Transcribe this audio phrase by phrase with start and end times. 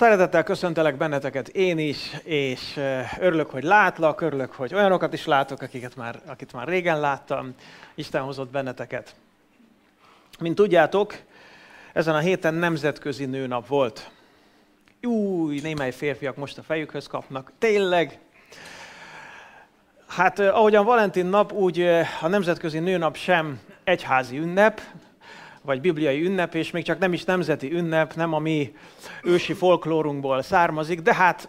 [0.00, 2.80] Szeretettel köszöntelek benneteket én is, és
[3.18, 7.54] örülök, hogy látlak, örülök, hogy olyanokat is látok, akiket már, akit már régen láttam.
[7.94, 9.14] Isten hozott benneteket.
[10.38, 11.14] Mint tudjátok,
[11.92, 14.10] ezen a héten nemzetközi nőnap volt.
[15.02, 17.52] Új, némely férfiak most a fejükhöz kapnak.
[17.58, 18.18] Tényleg?
[20.08, 21.80] Hát ahogyan Valentin nap, úgy
[22.20, 24.80] a nemzetközi nőnap sem egyházi ünnep,
[25.62, 28.74] vagy bibliai ünnep, és még csak nem is nemzeti ünnep, nem a mi
[29.22, 31.48] ősi folklórunkból származik, de hát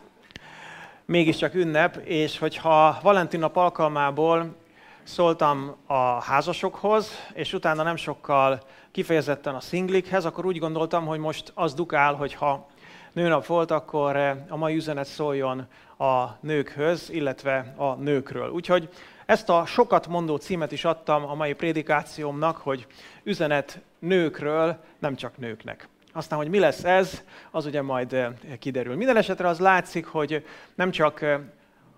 [1.05, 4.55] mégiscsak ünnep, és hogyha Valentin alkalmából
[5.03, 8.61] szóltam a házasokhoz, és utána nem sokkal
[8.91, 12.67] kifejezetten a szinglikhez, akkor úgy gondoltam, hogy most az dukál, hogy ha
[13.11, 14.15] nőnap volt, akkor
[14.49, 18.49] a mai üzenet szóljon a nőkhöz, illetve a nőkről.
[18.49, 18.89] Úgyhogy
[19.25, 22.87] ezt a sokat mondó címet is adtam a mai prédikációmnak, hogy
[23.23, 25.87] üzenet nőkről, nem csak nőknek.
[26.13, 28.95] Aztán, hogy mi lesz ez, az ugye majd eh, kiderül.
[28.95, 31.39] Minden esetre az látszik, hogy nem csak eh,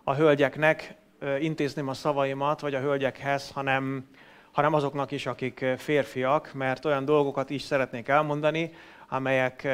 [0.04, 4.08] a hölgyeknek eh, intézném a szavaimat, vagy a hölgyekhez, hanem,
[4.52, 8.74] hanem azoknak is, akik férfiak, mert olyan dolgokat is szeretnék elmondani,
[9.10, 9.68] amelyek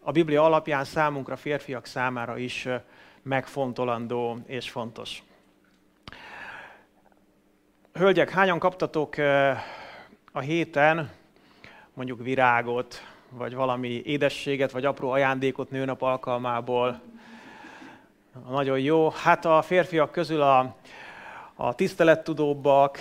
[0.00, 2.68] a Biblia alapján számunkra, férfiak számára is
[3.22, 5.22] megfontolandó és fontos.
[7.92, 9.16] Hölgyek, hányan kaptatok
[10.32, 11.10] a héten
[11.96, 17.00] mondjuk virágot, vagy valami édességet, vagy apró ajándékot nőnap alkalmából?
[18.48, 19.10] Nagyon jó.
[19.10, 20.74] Hát a férfiak közül a,
[21.54, 22.98] a tisztelettudóbbak,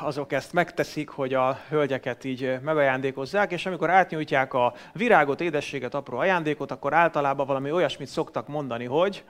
[0.00, 6.18] azok ezt megteszik, hogy a hölgyeket így megajándékozzák, és amikor átnyújtják a virágot, édességet, apró
[6.18, 9.24] ajándékot, akkor általában valami olyasmit szoktak mondani, hogy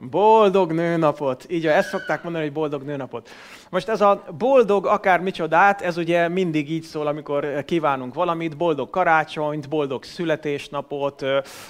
[0.00, 1.46] Boldog nőnapot.
[1.48, 3.28] Így, ezt szokták mondani, hogy boldog nőnapot.
[3.70, 8.90] Most ez a boldog akár micsodát, ez ugye mindig így szól, amikor kívánunk valamit, boldog
[8.90, 11.24] karácsonyt, boldog születésnapot,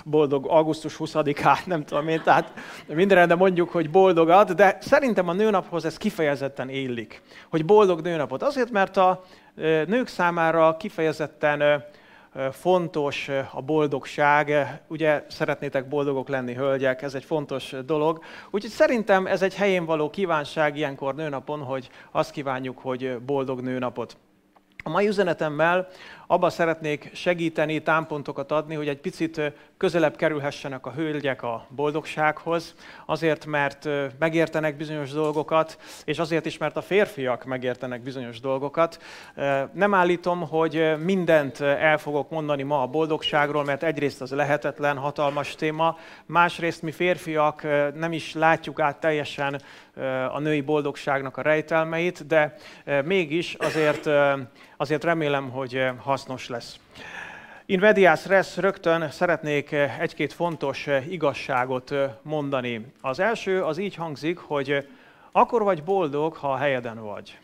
[0.04, 2.52] boldog augusztus 20-át, nem tudom én, tehát
[2.86, 8.42] mindenre, de mondjuk, hogy boldogat, de szerintem a nőnaphoz ez kifejezetten illik, hogy boldog nőnapot.
[8.42, 9.24] Azért, mert a
[9.86, 11.84] nők számára kifejezetten
[12.52, 14.52] fontos a boldogság.
[14.86, 18.22] Ugye szeretnétek boldogok lenni, hölgyek, ez egy fontos dolog.
[18.50, 24.16] Úgyhogy szerintem ez egy helyén való kívánság ilyenkor nőnapon, hogy azt kívánjuk, hogy boldog nőnapot.
[24.84, 25.88] A mai üzenetemmel
[26.30, 29.40] abban szeretnék segíteni, támpontokat adni, hogy egy picit
[29.76, 32.74] közelebb kerülhessenek a hölgyek a boldogsághoz,
[33.06, 39.02] azért, mert megértenek bizonyos dolgokat, és azért is, mert a férfiak megértenek bizonyos dolgokat.
[39.72, 45.54] Nem állítom, hogy mindent el fogok mondani ma a boldogságról, mert egyrészt az lehetetlen, hatalmas
[45.54, 47.62] téma, másrészt mi férfiak
[47.94, 49.60] nem is látjuk át teljesen
[50.32, 52.54] a női boldogságnak a rejtelmeit, de
[53.04, 54.08] mégis azért,
[54.80, 56.78] azért remélem, hogy hasznos lesz.
[57.66, 62.92] In medias res rögtön szeretnék egy-két fontos igazságot mondani.
[63.00, 64.88] Az első az így hangzik, hogy
[65.32, 67.38] akkor vagy boldog, ha a helyeden vagy.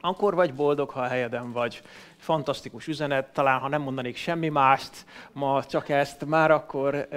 [0.00, 1.82] Akkor vagy boldog, ha a helyeden vagy.
[2.16, 7.08] Fantasztikus üzenet, talán ha nem mondanék semmi mást, ma csak ezt, már akkor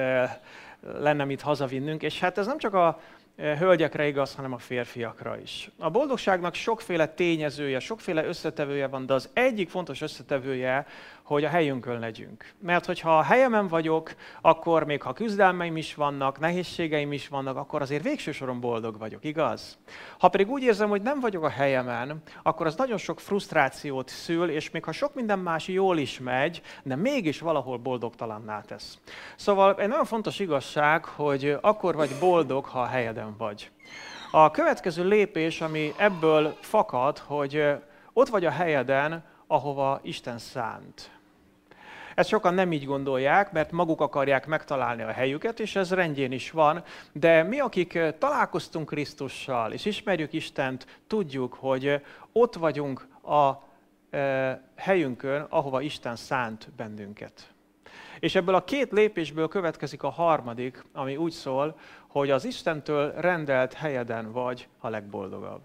[1.00, 2.04] lenne mit hazavinnünk.
[2.04, 3.00] És hát ez nem csak a
[3.38, 5.70] hölgyekre igaz, hanem a férfiakra is.
[5.78, 10.86] A boldogságnak sokféle tényezője, sokféle összetevője van, de az egyik fontos összetevője,
[11.34, 12.54] hogy a helyünkön legyünk.
[12.60, 17.82] Mert hogyha a helyemen vagyok, akkor még ha küzdelmeim is vannak, nehézségeim is vannak, akkor
[17.82, 19.78] azért végső soron boldog vagyok, igaz?
[20.18, 24.50] Ha pedig úgy érzem, hogy nem vagyok a helyemen, akkor az nagyon sok frusztrációt szül,
[24.50, 28.98] és még ha sok minden más jól is megy, de mégis valahol boldogtalanná tesz.
[29.36, 33.72] Szóval egy nagyon fontos igazság, hogy akkor vagy boldog, ha a helyeden vagy.
[34.32, 37.64] A következő lépés, ami ebből fakad, hogy
[38.14, 41.13] ott vagy a helyeden, ahova Isten szánt.
[42.16, 46.52] Ezt sokan nem így gondolják, mert maguk akarják megtalálni a helyüket, és ez rendjén is
[46.52, 52.02] van, de mi, akik találkoztunk Krisztussal, és ismerjük Istent, tudjuk, hogy
[52.32, 53.52] ott vagyunk a
[54.76, 57.54] helyünkön, ahova Isten szánt bennünket.
[58.20, 61.78] És ebből a két lépésből következik a harmadik, ami úgy szól,
[62.08, 65.62] hogy az Istentől rendelt helyeden vagy a legboldogabb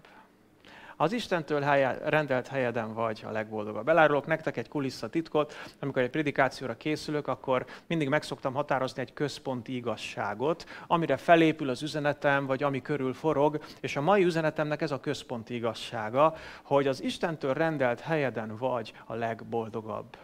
[1.01, 3.89] az Istentől helye, rendelt helyeden vagy a legboldogabb.
[3.89, 10.65] Elárulok nektek egy kulisszatitkot, amikor egy predikációra készülök, akkor mindig megszoktam határozni egy központi igazságot,
[10.87, 15.55] amire felépül az üzenetem, vagy ami körül forog, és a mai üzenetemnek ez a központi
[15.55, 20.17] igazsága, hogy az Istentől rendelt helyeden vagy a legboldogabb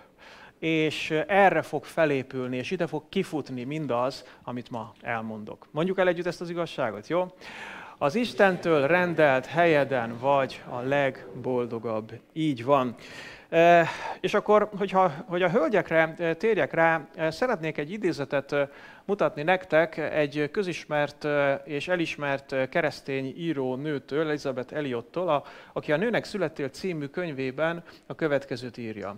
[0.60, 5.68] és erre fog felépülni, és ide fog kifutni mindaz, amit ma elmondok.
[5.72, 7.28] Mondjuk el együtt ezt az igazságot, jó?
[7.98, 12.12] Az Istentől rendelt helyeden vagy a legboldogabb.
[12.34, 12.96] Így van.
[14.20, 18.56] És akkor, hogyha, hogy a hölgyekre térjek rá, szeretnék egy idézetet
[19.06, 21.28] mutatni nektek egy közismert
[21.64, 28.78] és elismert keresztény író nőtől, Elizabeth Eliottól, aki a Nőnek születtél című könyvében a következőt
[28.78, 29.16] írja.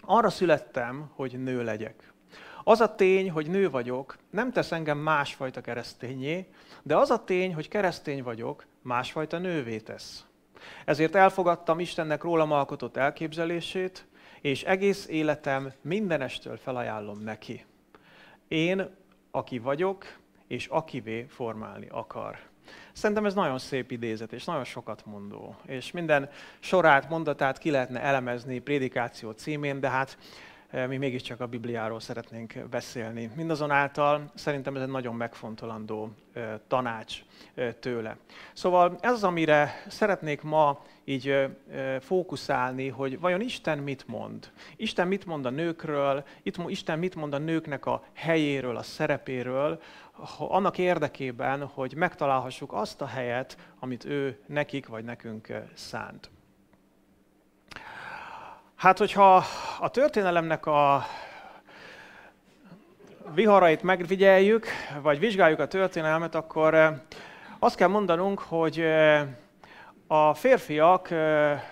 [0.00, 2.14] Arra születtem, hogy nő legyek.
[2.68, 6.46] Az a tény, hogy nő vagyok, nem tesz engem másfajta keresztényé,
[6.82, 10.24] de az a tény, hogy keresztény vagyok, másfajta nővé tesz.
[10.84, 14.06] Ezért elfogadtam Istennek rólam alkotott elképzelését,
[14.40, 17.64] és egész életem mindenestől felajánlom neki.
[18.48, 18.96] Én,
[19.30, 20.04] aki vagyok,
[20.46, 22.38] és akivé formálni akar.
[22.92, 25.56] Szerintem ez nagyon szép idézet, és nagyon sokat mondó.
[25.66, 30.18] És minden sorát, mondatát ki lehetne elemezni prédikáció címén, de hát
[30.84, 33.30] mi mégiscsak a Bibliáról szeretnénk beszélni.
[33.36, 37.22] Mindazonáltal szerintem ez egy nagyon megfontolandó eh, tanács
[37.54, 38.16] eh, tőle.
[38.52, 41.48] Szóval ez az, amire szeretnék ma így
[42.00, 44.52] fókuszálni, hogy vajon Isten mit mond.
[44.76, 46.24] Isten mit mond a nőkről,
[46.66, 49.80] Isten mit mond a nőknek a helyéről, a szerepéről,
[50.38, 56.30] annak érdekében, hogy megtalálhassuk azt a helyet, amit ő nekik vagy nekünk szánt.
[58.76, 59.44] Hát, hogyha
[59.80, 61.06] a történelemnek a
[63.34, 64.66] viharait megfigyeljük,
[65.02, 66.94] vagy vizsgáljuk a történelmet, akkor eh,
[67.58, 69.26] azt kell mondanunk, hogy eh,
[70.06, 71.62] a férfiak eh,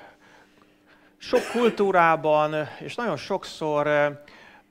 [1.18, 3.88] sok kultúrában és nagyon sokszor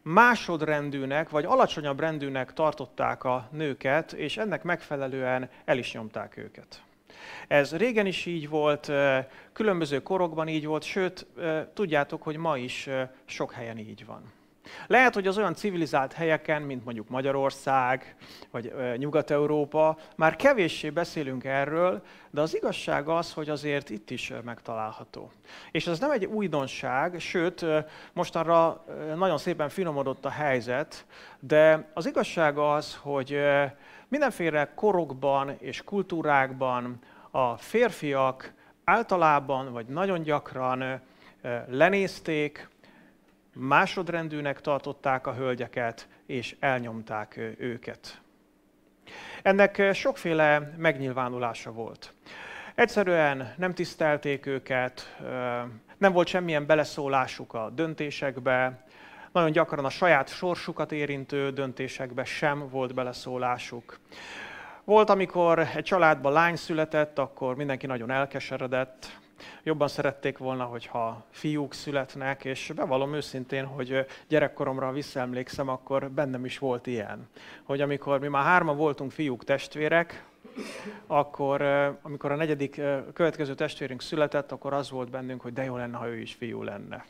[0.01, 6.81] másodrendűnek vagy alacsonyabb rendűnek tartották a nőket, és ennek megfelelően el is nyomták őket.
[7.48, 8.92] Ez régen is így volt,
[9.54, 11.28] különböző korokban így volt, sőt,
[11.74, 12.90] tudjátok, hogy ma is
[13.25, 14.31] sok helyen így van.
[14.88, 18.16] Lehet, hogy az olyan civilizált helyeken, mint mondjuk Magyarország,
[18.52, 25.31] vagy Nyugat-Európa, már kevéssé beszélünk erről, de az igazság az, hogy azért itt is megtalálható.
[25.72, 27.66] És ez nem egy újdonság, sőt,
[28.14, 28.86] mostanra
[29.16, 31.06] nagyon szépen finomodott a helyzet,
[31.40, 33.38] de az igazság az, hogy
[34.08, 37.00] mindenféle korokban és kultúrákban
[37.35, 38.53] a férfiak
[38.83, 41.01] általában, vagy nagyon gyakran
[41.68, 42.69] lenézték,
[43.53, 48.21] másodrendűnek tartották a hölgyeket, és elnyomták őket.
[49.41, 52.13] Ennek sokféle megnyilvánulása volt.
[52.75, 55.18] Egyszerűen nem tisztelték őket,
[55.97, 58.85] nem volt semmilyen beleszólásuk a döntésekbe,
[59.31, 64.00] nagyon gyakran a saját sorsukat érintő döntésekbe sem volt beleszólásuk.
[64.85, 69.19] Volt, amikor egy családban lány született, akkor mindenki nagyon elkeseredett,
[69.63, 76.59] jobban szerették volna, hogyha fiúk születnek, és bevallom őszintén, hogy gyerekkoromra visszaemlékszem, akkor bennem is
[76.59, 77.30] volt ilyen.
[77.63, 80.25] Hogy amikor mi már hárman voltunk fiúk testvérek,
[81.07, 81.62] akkor
[82.01, 82.81] amikor a negyedik
[83.13, 86.63] következő testvérünk született, akkor az volt bennünk, hogy de jó lenne, ha ő is fiú
[86.63, 87.06] lenne.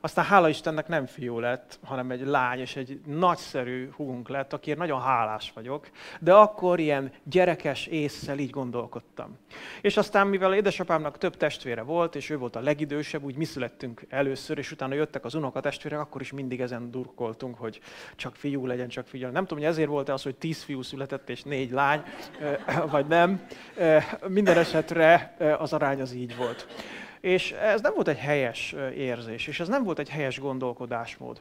[0.00, 4.78] Aztán hála Istennek nem fiú lett, hanem egy lány, és egy nagyszerű húgunk lett, akiért
[4.78, 5.90] nagyon hálás vagyok.
[6.20, 9.38] De akkor ilyen gyerekes észsel így gondolkodtam.
[9.80, 14.02] És aztán, mivel édesapámnak több testvére volt, és ő volt a legidősebb, úgy mi születtünk
[14.08, 17.80] először, és utána jöttek az unokatestvérek, akkor is mindig ezen durkoltunk, hogy
[18.16, 19.28] csak fiú legyen, csak fiú.
[19.28, 22.02] Nem tudom, hogy ezért volt-e az, hogy tíz fiú született, és négy lány,
[22.90, 23.46] vagy nem.
[24.28, 26.66] Minden esetre az arány az így volt.
[27.20, 31.40] És ez nem volt egy helyes érzés, és ez nem volt egy helyes gondolkodásmód.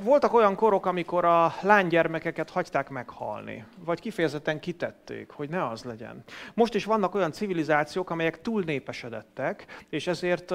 [0.00, 6.24] Voltak olyan korok, amikor a lánygyermekeket hagyták meghalni, vagy kifejezetten kitették, hogy ne az legyen.
[6.54, 10.50] Most is vannak olyan civilizációk, amelyek túl népesedettek, és ezért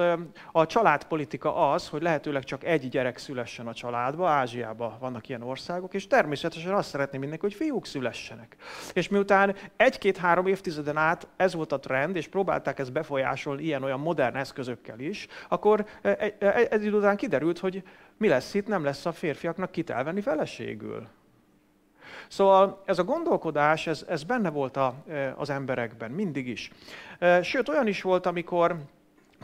[0.52, 5.94] a családpolitika az, hogy lehetőleg csak egy gyerek szülessen a családba, Ázsiában vannak ilyen országok,
[5.94, 8.56] és természetesen azt szeretné mindenki, hogy fiúk szülessenek.
[8.92, 14.36] És miután egy-két-három évtizeden át ez volt a trend, és próbálták ezt befolyásolni ilyen-olyan modern
[14.36, 16.34] eszközökkel is, akkor egy,
[16.70, 17.82] egy idő után kiderült, hogy
[18.22, 21.06] mi lesz itt, nem lesz a férfiaknak kit elvenni feleségül.
[22.28, 24.94] Szóval ez a gondolkodás, ez, ez benne volt a,
[25.36, 26.70] az emberekben, mindig is.
[27.42, 28.76] Sőt, olyan is volt, amikor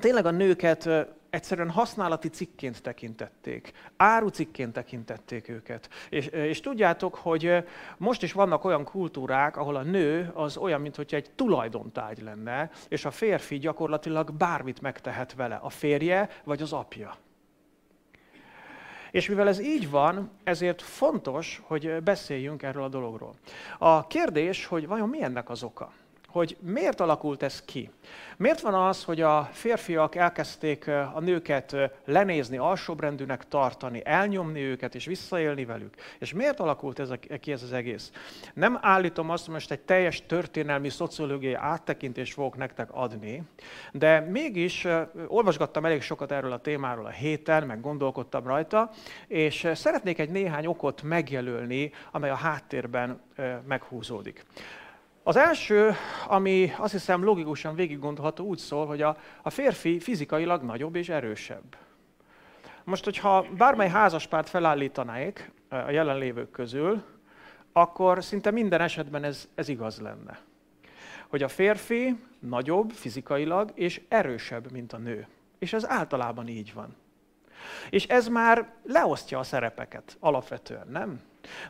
[0.01, 0.89] tényleg a nőket
[1.31, 5.89] egyszerűen használati cikként tekintették, árucikként tekintették őket.
[6.09, 7.65] És, és tudjátok, hogy
[7.97, 13.05] most is vannak olyan kultúrák, ahol a nő az olyan, mintha egy tulajdontárgy lenne, és
[13.05, 17.17] a férfi gyakorlatilag bármit megtehet vele, a férje vagy az apja.
[19.11, 23.35] És mivel ez így van, ezért fontos, hogy beszéljünk erről a dologról.
[23.79, 25.93] A kérdés, hogy vajon mi ennek az oka?
[26.29, 27.91] Hogy miért alakult ez ki.
[28.37, 35.05] Miért van az, hogy a férfiak elkezdték a nőket lenézni, alsóbrendűnek tartani, elnyomni őket és
[35.05, 35.95] visszaélni velük?
[36.19, 38.13] És miért alakult ez a, ki ez az egész?
[38.55, 43.43] Nem állítom azt, hogy most egy teljes történelmi, szociológiai áttekintést fogok nektek adni,
[43.93, 44.87] de mégis
[45.27, 48.91] olvasgattam elég sokat erről a témáról a héten, meg gondolkodtam rajta,
[49.27, 53.21] és szeretnék egy néhány okot megjelölni, amely a háttérben
[53.67, 54.45] meghúzódik.
[55.29, 55.95] Az első,
[56.27, 61.09] ami azt hiszem logikusan végig gondolható, úgy szól, hogy a, a férfi fizikailag nagyobb és
[61.09, 61.77] erősebb.
[62.85, 67.03] Most, hogyha bármely házaspárt felállítanáik a jelenlévők közül,
[67.73, 70.39] akkor szinte minden esetben ez, ez igaz lenne.
[71.29, 75.27] Hogy a férfi nagyobb fizikailag és erősebb, mint a nő.
[75.59, 76.97] És ez általában így van.
[77.91, 81.21] És ez már leosztja a szerepeket alapvetően, nem?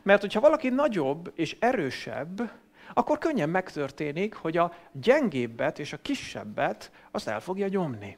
[0.03, 2.51] Mert hogyha valaki nagyobb és erősebb,
[2.93, 8.17] akkor könnyen megtörténik, hogy a gyengébbet és a kisebbet azt el fogja nyomni.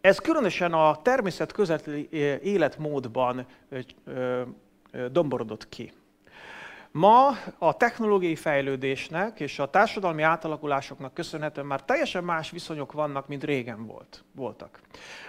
[0.00, 2.08] Ez különösen a természet közeli
[2.42, 3.46] életmódban
[5.10, 5.92] domborodott ki.
[6.92, 13.44] Ma a technológiai fejlődésnek és a társadalmi átalakulásoknak köszönhetően már teljesen más viszonyok vannak, mint
[13.44, 14.80] régen volt, voltak.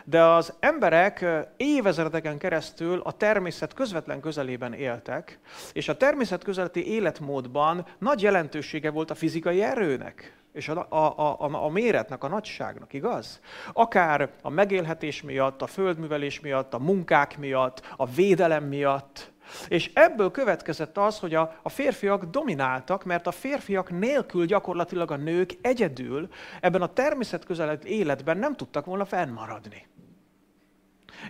[0.04, 1.26] De az emberek
[1.58, 5.40] évezredeken keresztül a természet közvetlen közelében éltek,
[5.74, 11.64] és a természet közeli életmódban nagy jelentősége volt a fizikai erőnek, és a, a, a,
[11.66, 13.40] a méretnek, a nagyságnak, igaz?
[13.74, 19.33] Akár a megélhetés miatt, a földművelés miatt, a munkák miatt, a védelem miatt,
[19.68, 25.16] és ebből következett az, hogy a, a férfiak domináltak, mert a férfiak nélkül gyakorlatilag a
[25.16, 26.28] nők egyedül
[26.62, 29.88] ebben a természetközeli életben nem tudtak volna fennmaradni.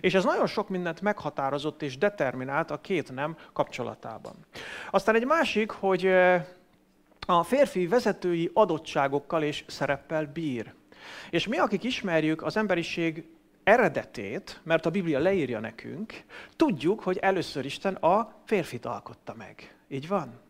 [0.00, 4.34] És ez nagyon sok mindent meghatározott és determinált a két nem kapcsolatában.
[4.90, 6.06] Aztán egy másik, hogy
[7.26, 10.74] a férfi vezetői adottságokkal és szereppel bír.
[11.30, 13.24] És mi, akik ismerjük az emberiség
[13.64, 16.24] eredetét, mert a Biblia leírja nekünk,
[16.56, 19.76] tudjuk, hogy először Isten a férfit alkotta meg.
[19.88, 20.40] Így van?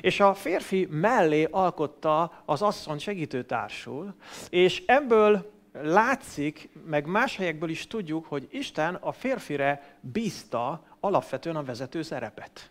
[0.00, 4.14] És a férfi mellé alkotta az asszony segítőtársul,
[4.48, 11.62] és ebből látszik, meg más helyekből is tudjuk, hogy Isten a férfire bízta alapvetően a
[11.62, 12.70] vezető szerepet.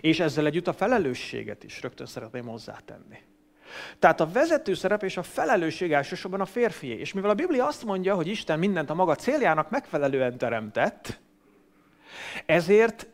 [0.00, 3.18] És ezzel együtt a felelősséget is rögtön szeretném hozzátenni.
[3.98, 6.98] Tehát a vezető szerep és a felelősség elsősorban a férfié.
[6.98, 11.20] És mivel a Biblia azt mondja, hogy Isten mindent a maga céljának megfelelően teremtett,
[12.46, 13.06] ezért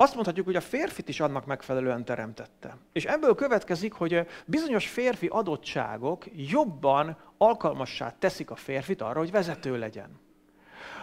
[0.00, 2.76] azt mondhatjuk, hogy a férfit is annak megfelelően teremtette.
[2.92, 9.78] És ebből következik, hogy bizonyos férfi adottságok jobban alkalmassá teszik a férfit arra, hogy vezető
[9.78, 10.20] legyen.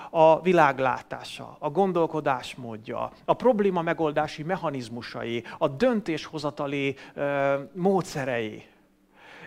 [0.09, 8.63] A világlátása, a gondolkodásmódja, a probléma megoldási mechanizmusai, a döntéshozatali ö, módszerei.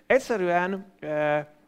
[0.09, 0.93] Egyszerűen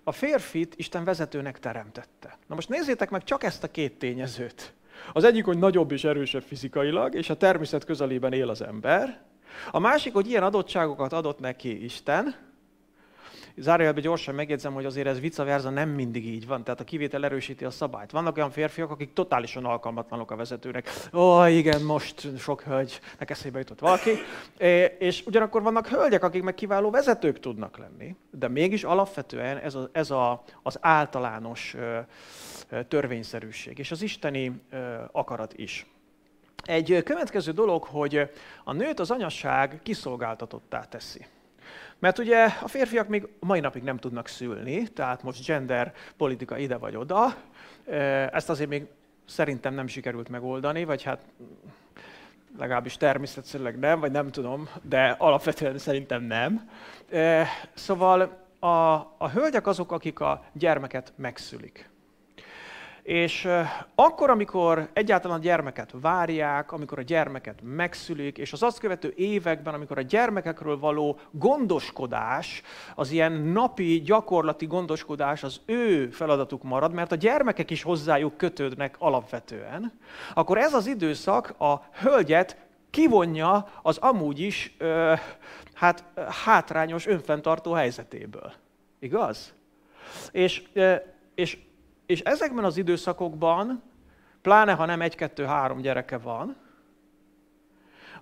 [0.05, 2.39] a férfit Isten vezetőnek teremtette.
[2.47, 4.73] Na most nézzétek meg csak ezt a két tényezőt.
[5.13, 9.21] Az egyik, hogy nagyobb és erősebb fizikailag, és a természet közelében él az ember.
[9.71, 12.35] A másik, hogy ilyen adottságokat adott neki Isten,
[13.61, 17.25] Zárójelben gyorsan megjegyzem, hogy azért ez vice versa nem mindig így van, tehát a kivétel
[17.25, 18.11] erősíti a szabályt.
[18.11, 20.89] Vannak olyan férfiak, akik totálisan alkalmatlanok a vezetőnek.
[21.13, 24.11] Ó, igen, most sok hölgynek eszébe jutott valaki.
[24.99, 29.89] És ugyanakkor vannak hölgyek, akik meg kiváló vezetők tudnak lenni, de mégis alapvetően ez, a,
[29.93, 31.77] ez a, az általános
[32.89, 34.61] törvényszerűség, és az isteni
[35.13, 35.87] akarat is.
[36.65, 38.31] Egy következő dolog, hogy
[38.65, 41.27] a nőt az anyasság kiszolgáltatottá teszi.
[42.01, 46.77] Mert ugye a férfiak még mai napig nem tudnak szülni, tehát most gender politika ide
[46.77, 47.35] vagy oda.
[48.33, 48.87] Ezt azért még
[49.27, 51.21] szerintem nem sikerült megoldani, vagy hát
[52.59, 56.71] legalábbis természetszerűleg nem, vagy nem tudom, de alapvetően szerintem nem.
[57.75, 58.21] Szóval
[58.59, 58.67] a,
[59.19, 61.90] a hölgyek azok, akik a gyermeket megszülik.
[63.11, 63.49] És
[63.95, 69.75] akkor, amikor egyáltalán a gyermeket várják, amikor a gyermeket megszülik, és az azt követő években,
[69.75, 72.63] amikor a gyermekekről való gondoskodás,
[72.95, 78.97] az ilyen napi, gyakorlati gondoskodás az ő feladatuk marad, mert a gyermekek is hozzájuk kötődnek
[78.99, 79.93] alapvetően,
[80.35, 82.57] akkor ez az időszak a hölgyet
[82.91, 85.15] kivonja az amúgy is ö,
[85.75, 86.05] hát,
[86.45, 88.53] hátrányos önfenntartó helyzetéből.
[88.99, 89.55] Igaz?
[90.33, 90.63] És,
[91.35, 91.59] és
[92.11, 93.83] és ezekben az időszakokban,
[94.43, 96.57] pláne ha nem egy-kettő-három gyereke van,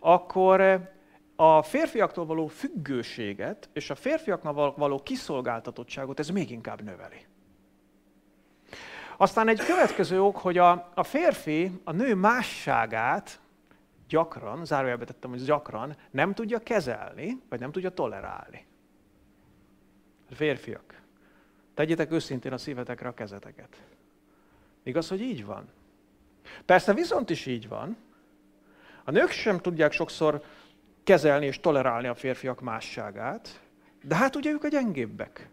[0.01, 0.81] akkor eh,
[1.37, 7.27] a férfiaktól való függőséget és a férfiaknak való kiszolgáltatottságot ez még inkább növeli.
[9.17, 13.41] Aztán egy következő ok, hogy a, a férfi a nő másságát
[14.09, 18.67] gyakran, zárójelbe tettem, hogy gyakran nem tudja kezelni, vagy nem tudja tolerálni.
[20.31, 20.88] Férfiak,
[21.79, 23.83] tegyétek őszintén a szívetekre a kezeteket.
[24.83, 25.69] Igaz, hogy így van?
[26.65, 27.97] Persze viszont is így van.
[29.05, 30.43] A nők sem tudják sokszor
[31.05, 33.61] kezelni és tolerálni a férfiak másságát,
[34.03, 35.51] de hát ugye ők a gyengébbek.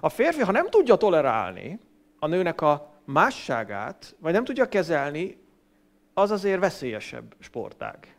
[0.00, 1.78] A férfi, ha nem tudja tolerálni
[2.18, 5.38] a nőnek a másságát, vagy nem tudja kezelni,
[6.14, 8.16] az azért veszélyesebb sportág.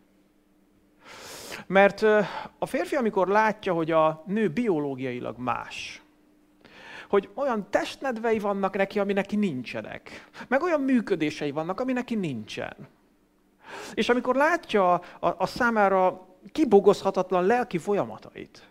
[1.67, 2.01] Mert
[2.57, 6.00] a férfi, amikor látja, hogy a nő biológiailag más,
[7.11, 12.75] hogy olyan testnedvei vannak neki, ami neki nincsenek, meg olyan működései vannak, ami neki nincsen.
[13.93, 18.67] És amikor látja a, a számára kibogozhatatlan lelki folyamatait,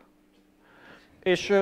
[1.22, 1.52] és,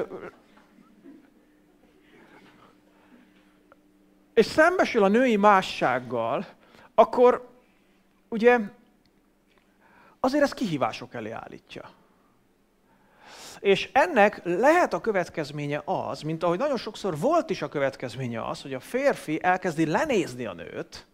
[4.35, 6.47] és szembesül a női mássággal,
[6.95, 7.49] akkor
[8.29, 8.59] ugye
[10.21, 11.91] azért ez kihívások elé állítja.
[13.61, 18.63] És ennek lehet a következménye az, mint ahogy nagyon sokszor volt is a következménye az,
[18.63, 21.07] hogy a férfi elkezdi lenézni a nőt,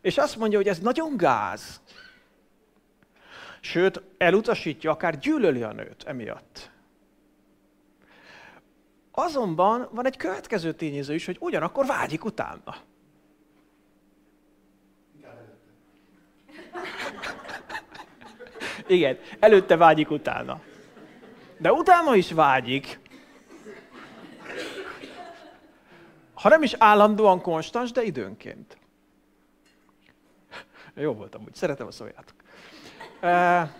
[0.00, 1.80] és azt mondja, hogy ez nagyon gáz.
[3.60, 6.70] Sőt, elutasítja, akár gyűlöli a nőt emiatt.
[9.10, 12.76] Azonban van egy következő tényező is, hogy ugyanakkor vágyik utána.
[18.86, 20.60] Igen, előtte vágyik utána.
[21.60, 22.98] De utána is vágyik.
[26.34, 28.78] Ha nem is állandóan konstans, de időnként.
[30.94, 32.34] Jó voltam, úgy szeretem a szóljátok.
[33.20, 33.74] E,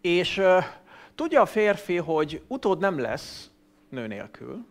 [0.00, 0.80] és e,
[1.14, 3.50] tudja a férfi, hogy utód nem lesz
[3.88, 4.66] nő nélkül,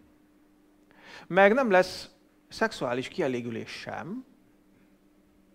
[1.27, 2.09] meg nem lesz
[2.47, 4.25] szexuális kielégülés sem,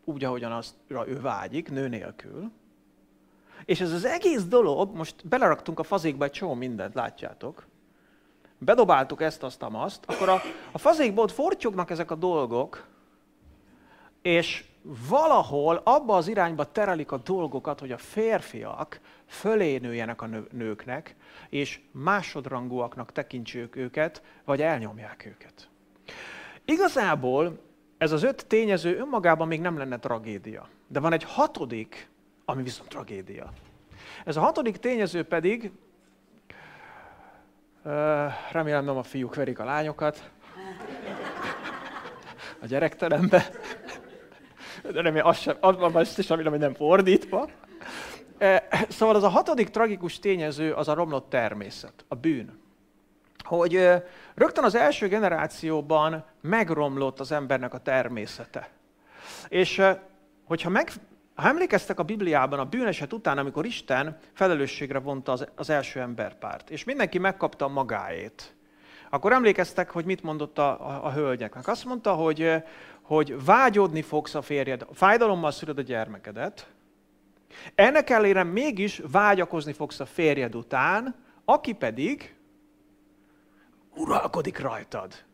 [0.05, 2.51] úgy, ahogyan aztra ő vágyik, nő nélkül.
[3.67, 7.67] És ez az egész dolog, most beleraktunk a fazékba egy csomó mindent, látjátok.
[8.59, 10.41] Bedobáltuk ezt, azt, azt, akkor a,
[10.73, 12.87] a fazékból ott fortyognak ezek a dolgok,
[14.23, 14.65] és
[15.09, 21.17] valahol abba az irányba terelik a dolgokat, hogy a férfiak fölé nőjenek a nőknek,
[21.49, 25.69] és másodrangúaknak tekintsük őket, vagy elnyomják őket.
[26.65, 27.59] Igazából
[27.99, 30.69] ez az öt tényező önmagában még nem lenne tragédia.
[30.89, 32.09] De van egy hatodik,
[32.49, 33.53] ami viszont tragédia.
[34.25, 35.71] Ez a hatodik tényező pedig,
[38.53, 40.31] remélem nem a fiúk verik a lányokat,
[42.61, 43.51] a gyerekterembe,
[44.83, 47.49] de remélem az sem, az van is, ami nem fordítva.
[48.89, 52.65] Szóval az a hatodik tragikus tényező az a romlott természet, a bűn
[53.47, 53.89] hogy
[54.35, 58.69] rögtön az első generációban megromlott az embernek a természete.
[59.49, 59.83] És
[60.45, 60.93] hogyha meg,
[61.37, 66.71] ha emlékeztek a Bibliában a bűneset után, amikor Isten felelősségre vonta az, az első emberpárt,
[66.71, 68.55] és mindenki megkapta magáét,
[69.11, 71.69] akkor emlékeztek, hogy mit mondott a, a, a hölgyeknek.
[71.69, 72.53] Azt mondta, hogy,
[73.03, 76.71] hogy vágyodni fogsz a férjed, fájdalommal szülöd a gyermekedet,
[77.75, 82.37] ennek ellenére mégis vágyakozni fogsz a férjed után, aki pedig
[83.95, 85.25] uralkodik rajtad.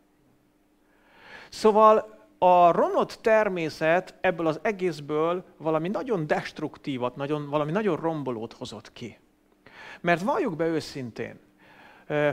[1.48, 8.92] Szóval a romlott természet ebből az egészből valami nagyon destruktívat, nagyon, valami nagyon rombolót hozott
[8.92, 9.18] ki.
[10.00, 11.38] Mert valljuk be őszintén,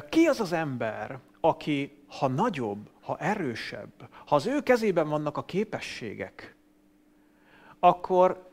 [0.10, 5.46] ki az az ember, aki ha nagyobb, ha erősebb, ha az ő kezében vannak a
[5.46, 6.56] képességek,
[7.80, 8.50] akkor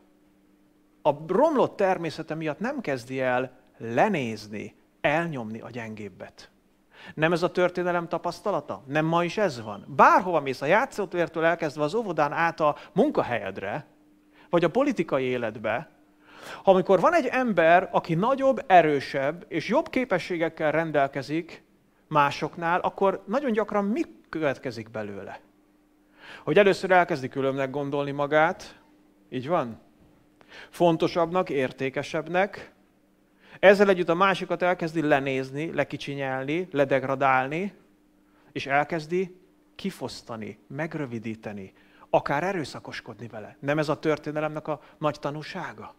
[1.01, 6.51] a romlott természete miatt nem kezdi el lenézni, elnyomni a gyengébbet.
[7.13, 8.83] Nem ez a történelem tapasztalata?
[8.85, 9.85] Nem ma is ez van?
[9.87, 13.85] Bárhova mész, a játszótértől elkezdve az óvodán át a munkahelyedre,
[14.49, 15.89] vagy a politikai életbe,
[16.63, 21.63] amikor van egy ember, aki nagyobb, erősebb és jobb képességekkel rendelkezik
[22.07, 25.39] másoknál, akkor nagyon gyakran mi következik belőle?
[26.43, 28.79] Hogy először elkezdi különbnek gondolni magát,
[29.29, 29.79] így van?
[30.69, 32.71] Fontosabbnak, értékesebbnek,
[33.59, 37.73] ezzel együtt a másikat elkezdi lenézni, lekicsinyelni, ledegradálni,
[38.51, 39.35] és elkezdi
[39.75, 41.73] kifosztani, megrövidíteni,
[42.09, 43.57] akár erőszakoskodni vele.
[43.59, 45.95] Nem ez a történelemnek a nagy tanúsága?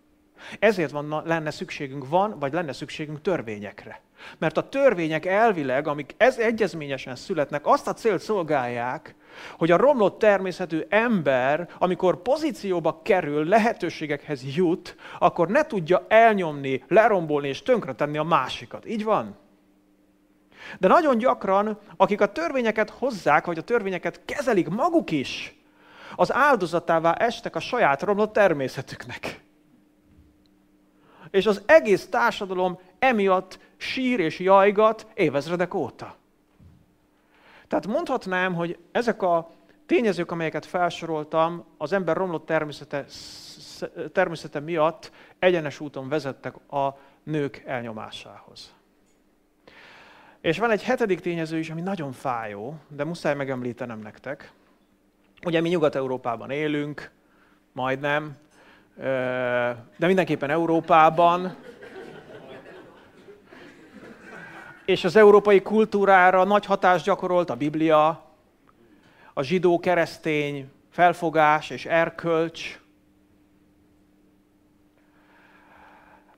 [0.59, 4.03] Ezért van, lenne szükségünk van, vagy lenne szükségünk törvényekre.
[4.39, 9.15] Mert a törvények elvileg, amik ez egyezményesen születnek, azt a célt szolgálják,
[9.59, 17.49] hogy a romlott természetű ember, amikor pozícióba kerül, lehetőségekhez jut, akkor ne tudja elnyomni, lerombolni
[17.49, 18.87] és tönkretenni a másikat.
[18.87, 19.37] Így van?
[20.79, 25.57] De nagyon gyakran, akik a törvényeket hozzák, vagy a törvényeket kezelik maguk is,
[26.17, 29.41] az áldozatává estek a saját romlott természetüknek.
[31.31, 36.17] És az egész társadalom emiatt sír és jajgat évezredek óta.
[37.69, 39.51] Tehát mondhatnám, hogy ezek a
[39.87, 43.05] tényezők, amelyeket felsoroltam, az ember romlott természete,
[44.13, 48.75] természete miatt egyenes úton vezettek a nők elnyomásához.
[50.41, 54.53] És van egy hetedik tényező is, ami nagyon fájó, de muszáj megemlítenem nektek.
[55.45, 57.11] Ugye mi Nyugat-Európában élünk,
[57.73, 58.37] majdnem,
[59.97, 61.57] de mindenképpen Európában.
[64.89, 68.25] És az európai kultúrára nagy hatást gyakorolt a Biblia,
[69.35, 72.81] a zsidó-keresztény felfogás és erkölcs.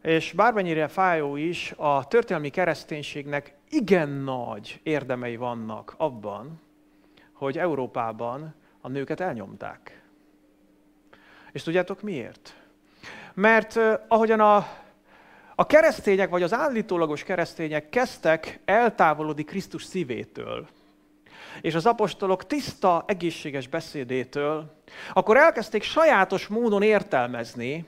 [0.03, 6.61] És bármennyire fájó is, a történelmi kereszténységnek igen nagy érdemei vannak abban,
[7.33, 10.03] hogy Európában a nőket elnyomták.
[11.53, 12.55] És tudjátok miért?
[13.35, 14.67] Mert uh, ahogyan a,
[15.61, 20.69] a keresztények, vagy az állítólagos keresztények kezdtek eltávolodni Krisztus szívétől,
[21.61, 27.87] és az apostolok tiszta, egészséges beszédétől, akkor elkezdték sajátos módon értelmezni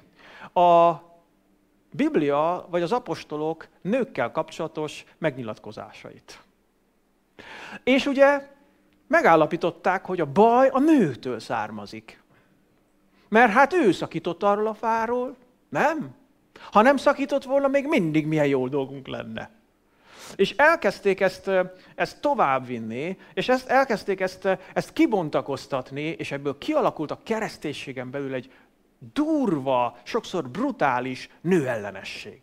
[0.55, 0.93] a
[1.91, 6.41] Biblia vagy az apostolok nőkkel kapcsolatos megnyilatkozásait.
[7.85, 8.49] És ugye
[9.07, 12.23] megállapították, hogy a baj a nőtől származik.
[13.29, 15.37] Mert hát ő szakított arról a fáról,
[15.69, 16.21] nem?
[16.71, 19.51] Ha nem szakított volna, még mindig milyen jó dolgunk lenne.
[20.37, 21.51] És elkezdték ezt,
[21.95, 28.53] ezt továbbvinni, és ezt, elkezdték ezt, ezt kibontakoztatni, és ebből kialakult a kereszténységen belül egy
[29.13, 32.41] durva, sokszor brutális nőellenesség.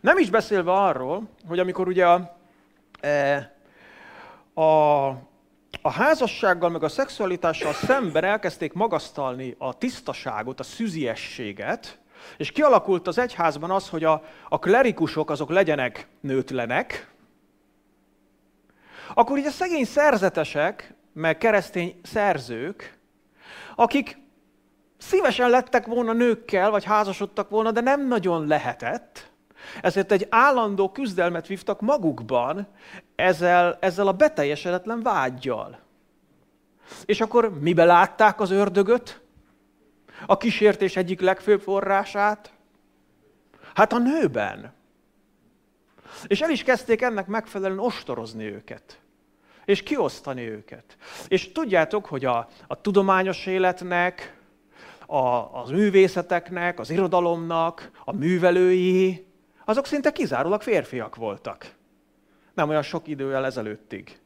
[0.00, 2.38] Nem is beszélve arról, hogy amikor ugye a,
[3.00, 3.54] e,
[4.54, 5.06] a,
[5.82, 11.98] a házassággal, meg a szexualitással szemben elkezdték magasztalni a tisztaságot, a szüziességet,
[12.36, 17.12] és kialakult az egyházban az, hogy a, a klerikusok azok legyenek nőtlenek,
[19.14, 22.98] akkor így a szegény szerzetesek, meg keresztény szerzők,
[23.76, 24.18] akik
[24.98, 29.30] szívesen lettek volna nőkkel, vagy házasodtak volna, de nem nagyon lehetett.
[29.82, 32.66] Ezért egy állandó küzdelmet vívtak magukban
[33.16, 35.78] ezzel, ezzel a beteljesedetlen vágyjal.
[37.04, 39.20] És akkor mibe látták az ördögöt?
[40.26, 42.52] A kísértés egyik legfőbb forrását?
[43.74, 44.72] Hát a nőben.
[46.26, 49.00] És el is kezdték ennek megfelelően ostorozni őket.
[49.64, 50.96] És kiosztani őket.
[51.28, 54.36] És tudjátok, hogy a, a tudományos életnek,
[55.06, 59.26] a, az művészeteknek, az irodalomnak, a művelői,
[59.64, 61.74] azok szinte kizárólag férfiak voltak.
[62.54, 64.18] Nem olyan sok idővel ezelőttig.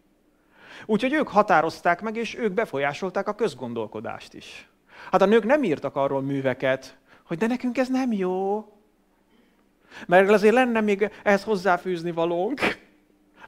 [0.86, 4.68] Úgyhogy ők határozták meg, és ők befolyásolták a közgondolkodást is.
[5.10, 8.66] Hát a nők nem írtak arról műveket, hogy de nekünk ez nem jó.
[10.06, 12.60] Mert azért lenne még ehhez hozzáfűzni valónk.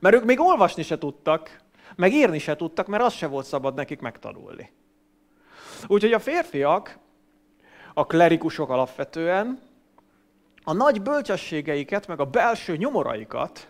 [0.01, 1.61] Mert ők még olvasni se tudtak,
[1.97, 4.73] meg írni se tudtak, mert az se volt szabad nekik megtanulni.
[5.87, 6.99] Úgyhogy a férfiak
[7.95, 9.61] a klerikusok alapvetően
[10.65, 13.69] a nagy bölcsességeiket, meg a belső nyomoraikat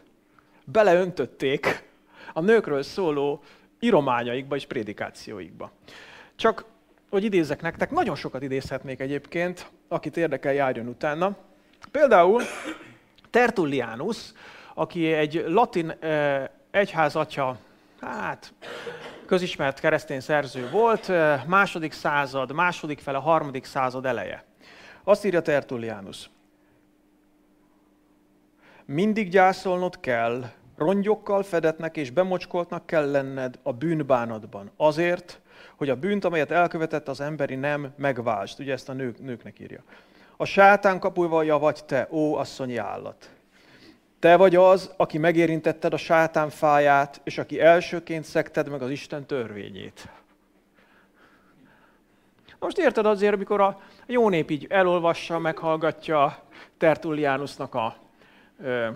[0.64, 1.90] beleöntötték
[2.32, 3.42] a nőkről szóló
[3.80, 5.70] írományaikba és prédikációikba.
[6.36, 6.64] Csak,
[7.14, 11.36] hogy idézek nektek, nagyon sokat idézhetnék egyébként, akit érdekel, járjon utána.
[11.90, 12.42] Például
[13.30, 14.32] Tertullianus,
[14.74, 15.94] aki egy latin
[16.70, 17.58] egyházatja,
[18.00, 18.54] hát
[19.26, 21.12] közismert keresztény szerző volt,
[21.46, 24.44] második század, második fele, harmadik század eleje.
[25.04, 26.30] Azt írja Tertullianus.
[28.84, 30.44] Mindig gyászolnod kell,
[30.76, 34.70] rongyokkal fedetnek és bemocskoltnak kell lenned a bűnbánatban.
[34.76, 35.40] Azért,
[35.84, 38.60] hogy a bűnt, amelyet elkövetett az emberi nem, megváltsd.
[38.60, 39.82] Ugye ezt a nők, nőknek írja.
[40.36, 43.30] A sátán kapuja vagy te, ó asszonyi állat.
[44.18, 49.26] Te vagy az, aki megérintetted a sátán fáját, és aki elsőként szekted meg az Isten
[49.26, 50.08] törvényét.
[52.58, 56.42] Most érted azért, amikor a jó nép így elolvassa, meghallgatja
[56.78, 57.96] Tertullianusnak a
[58.62, 58.88] ö,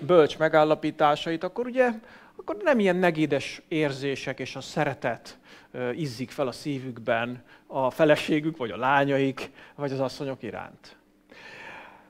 [0.00, 1.90] bölcs megállapításait, akkor ugye
[2.36, 5.38] akkor nem ilyen negédes érzések és a szeretet
[5.94, 10.96] izzik fel a szívükben a feleségük, vagy a lányaik, vagy az asszonyok iránt.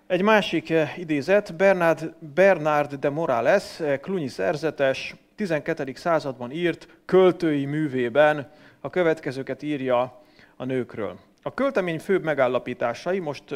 [0.07, 5.93] Egy másik idézet, Bernard, Bernard de Morales, Cluny szerzetes, 12.
[5.95, 8.51] században írt költői művében
[8.81, 10.23] a következőket írja
[10.57, 11.19] a nőkről.
[11.43, 13.55] A költemény főbb megállapításai, most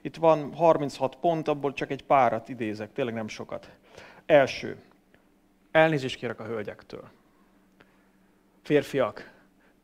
[0.00, 3.70] itt van 36 pont, abból csak egy párat idézek, tényleg nem sokat.
[4.26, 4.76] Első,
[5.70, 7.08] elnézést kérek a hölgyektől.
[8.62, 9.30] Férfiak,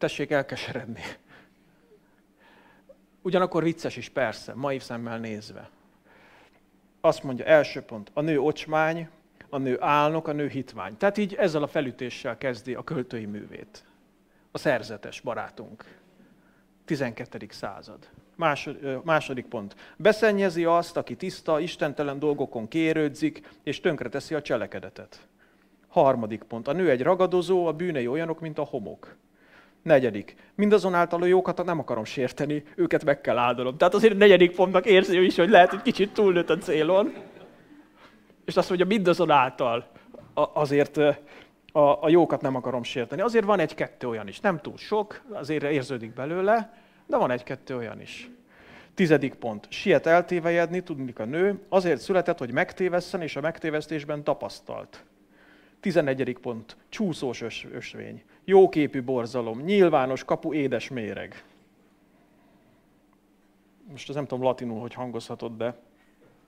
[0.05, 1.01] tessék elkeseredni.
[3.23, 5.71] Ugyanakkor vicces is persze, mai szemmel nézve.
[7.01, 9.09] Azt mondja, első pont, a nő ocsmány,
[9.49, 10.97] a nő álnok, a nő hitvány.
[10.97, 13.85] Tehát így ezzel a felütéssel kezdi a költői művét.
[14.51, 15.85] A szerzetes barátunk.
[16.85, 17.47] 12.
[17.51, 18.09] század.
[18.37, 19.77] Másod, második pont.
[19.97, 25.29] Beszennyezi azt, aki tiszta, istentelen dolgokon kérődzik, és tönkreteszi a cselekedetet.
[25.89, 26.69] Harmadik pont.
[26.69, 29.17] A nő egy ragadozó, a bűnei olyanok, mint a homok.
[29.85, 30.35] Negyedik.
[30.55, 33.77] Mindazonáltal a jókat nem akarom sérteni, őket meg kell áldanom.
[33.77, 37.13] Tehát azért a negyedik pontnak érzi is, hogy lehet, hogy kicsit túlnőtt a célon.
[38.45, 39.87] És azt mondja, mindazonáltal
[40.35, 40.97] azért
[41.73, 43.23] a, a jókat nem akarom sérteni.
[43.23, 44.41] Azért van egy-kettő olyan is.
[44.41, 48.31] Nem túl sok, azért érződik belőle, de van egy-kettő olyan is.
[48.95, 49.67] Tizedik pont.
[49.71, 55.05] Siet eltévejedni, tudni a nő, azért született, hogy megtévesszen, és a megtévesztésben tapasztalt.
[55.81, 56.77] Tizenegyedik pont.
[56.89, 58.23] Csúszós ös, ösvény.
[58.45, 59.61] Jóképű borzalom.
[59.61, 61.45] Nyilvános kapu édes méreg.
[63.91, 65.77] Most ez nem tudom latinul, hogy hangozhatod, de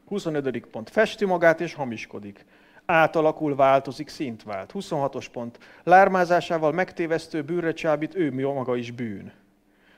[0.07, 0.67] 25.
[0.67, 0.91] pont.
[0.91, 2.45] Festi magát és hamiskodik.
[2.87, 4.71] Átalakul, változik, szint vált.
[4.75, 5.59] 26-os pont.
[5.83, 9.33] Lármázásával megtévesztő bűnre csábít, ő maga is bűn.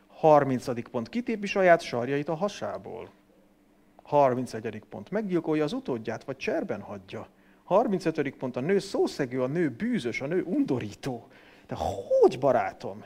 [0.07, 0.91] 30.
[0.91, 1.09] pont.
[1.09, 3.11] Kitépi saját sarjait a hasából.
[4.03, 4.83] 31.
[4.89, 5.11] pont.
[5.11, 7.29] Meggyilkolja az utódját, vagy cserben hagyja.
[7.65, 8.35] 35.
[8.37, 8.57] pont.
[8.57, 11.29] A nő szószegő, a nő bűzös, a nő undorító.
[11.69, 13.05] De hogy, barátom?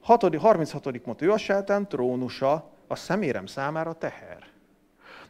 [0.00, 0.36] 6.
[0.36, 0.98] 36.
[0.98, 1.22] pont.
[1.22, 4.46] Ő a sátán trónusa, a szemérem számára teher.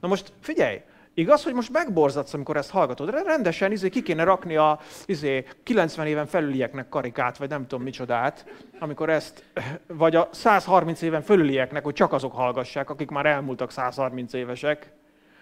[0.00, 0.82] Na most figyelj,
[1.14, 3.10] Igaz, hogy most megborzadsz, amikor ezt hallgatod.
[3.24, 8.44] Rendesen izé, ki kéne rakni a izé, 90 éven felülieknek karikát, vagy nem tudom micsodát,
[8.78, 9.44] amikor ezt,
[9.86, 14.92] vagy a 130 éven fölülieknek, hogy csak azok hallgassák, akik már elmúltak 130 évesek.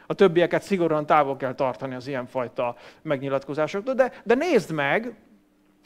[0.06, 3.94] A többieket szigorúan távol kell tartani az ilyenfajta megnyilatkozásoktól.
[3.94, 5.14] De, de nézd meg,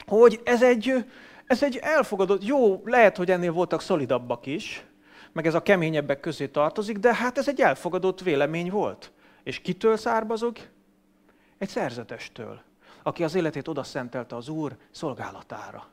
[0.05, 1.05] hogy ez egy,
[1.45, 4.85] ez egy elfogadott, jó, lehet, hogy ennél voltak szolidabbak is,
[5.31, 9.11] meg ez a keményebbek közé tartozik, de hát ez egy elfogadott vélemény volt.
[9.43, 10.57] És kitől származok?
[11.57, 12.61] Egy szerzetestől,
[13.03, 15.87] aki az életét oda szentelte az Úr szolgálatára.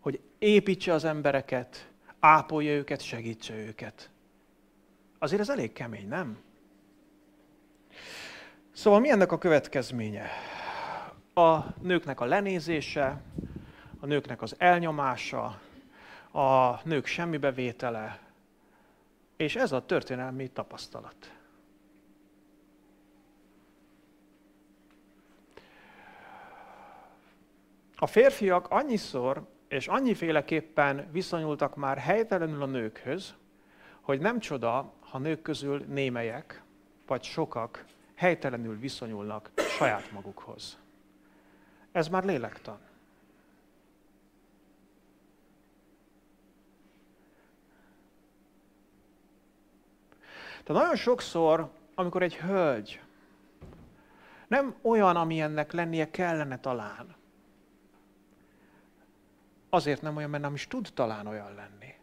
[0.00, 1.88] Hogy építse az embereket,
[2.20, 4.10] ápolja őket, segítse őket.
[5.18, 6.38] Azért ez elég kemény, nem?
[8.72, 10.30] Szóval mi ennek a következménye?
[11.38, 13.22] A nőknek a lenézése,
[14.00, 15.60] a nőknek az elnyomása,
[16.30, 18.20] a nők semmibevétele,
[19.36, 21.32] és ez a történelmi tapasztalat.
[27.96, 33.34] A férfiak annyiszor és annyiféleképpen viszonyultak már helytelenül a nőkhöz,
[34.00, 36.62] hogy nem csoda, ha nők közül némelyek,
[37.06, 40.78] vagy sokak helytelenül viszonyulnak saját magukhoz.
[41.92, 42.78] Ez már lélektan.
[50.64, 53.02] De nagyon sokszor, amikor egy hölgy
[54.48, 57.16] nem olyan, amilyennek lennie kellene talán,
[59.70, 61.94] Azért nem olyan, mert nem is tud talán olyan lenni.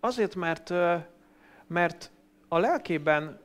[0.00, 0.70] Azért, mert,
[1.66, 2.10] mert
[2.48, 3.40] a lelkében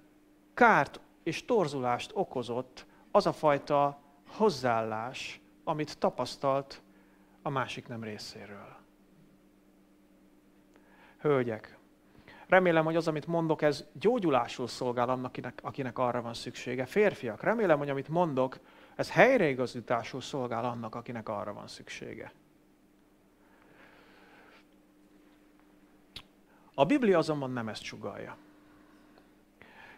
[0.53, 6.81] kárt és torzulást okozott az a fajta hozzáállás, amit tapasztalt
[7.41, 8.75] a másik nem részéről.
[11.19, 11.77] Hölgyek,
[12.47, 16.85] remélem, hogy az, amit mondok, ez gyógyulásul szolgál annak, akinek, arra van szüksége.
[16.85, 18.59] Férfiak, remélem, hogy amit mondok,
[18.95, 22.31] ez helyreigazításul szolgál annak, akinek arra van szüksége.
[26.73, 28.37] A Biblia azonban nem ezt sugalja.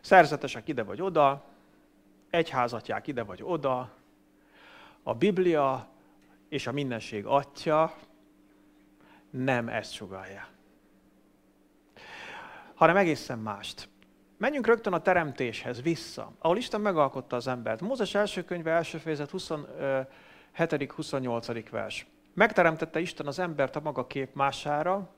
[0.01, 1.43] Szerzetesek ide vagy oda,
[2.29, 3.91] egyházatják ide vagy oda,
[5.09, 5.87] a Biblia
[6.49, 7.93] és a mindenség atya
[9.29, 10.47] nem ezt sugalja.
[12.75, 13.89] Hanem egészen mást.
[14.37, 17.81] Menjünk rögtön a teremtéshez vissza, ahol Isten megalkotta az embert.
[17.81, 21.65] Mózes első könyve, első fejezet 27.-28.
[21.71, 22.07] vers.
[22.33, 25.09] Megteremtette Isten az embert a maga képmására,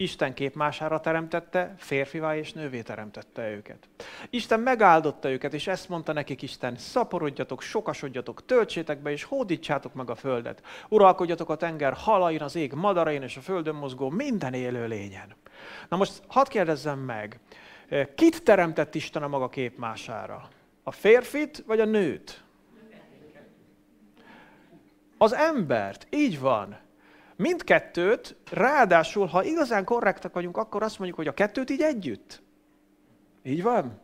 [0.00, 3.88] Isten képmására teremtette, férfivá és nővé teremtette őket.
[4.30, 10.10] Isten megáldotta őket, és ezt mondta nekik Isten, szaporodjatok, sokasodjatok, töltsétek be, és hódítsátok meg
[10.10, 10.62] a földet.
[10.88, 15.34] Uralkodjatok a tenger halain, az ég madarain, és a földön mozgó minden élő lényen.
[15.88, 17.40] Na most hadd kérdezzem meg,
[18.14, 20.48] Kit teremtett Isten a maga képmására?
[20.82, 22.42] A férfit vagy a nőt?
[25.18, 26.06] Az embert.
[26.10, 26.78] Így van.
[27.38, 32.42] Mindkettőt, ráadásul, ha igazán korrektek vagyunk, akkor azt mondjuk, hogy a kettőt így együtt.
[33.42, 34.00] Így van?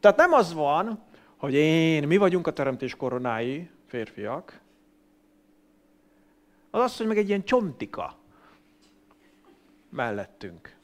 [0.00, 1.02] Tehát nem az van,
[1.36, 4.60] hogy én, mi vagyunk a teremtés koronái, férfiak,
[6.70, 8.18] az azt, hogy meg egy ilyen csontika.
[9.90, 10.76] mellettünk.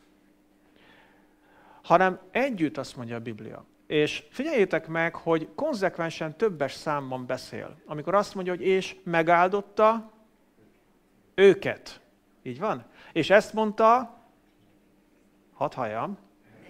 [1.82, 3.64] Hanem együtt azt mondja a Biblia.
[3.86, 7.76] És figyeljétek meg, hogy konzekvensen többes számban beszél.
[7.86, 10.18] Amikor azt mondja, hogy és megáldotta
[11.40, 12.00] őket.
[12.42, 12.84] Így van?
[13.12, 14.18] És ezt mondta,
[15.54, 16.18] hadd halljam,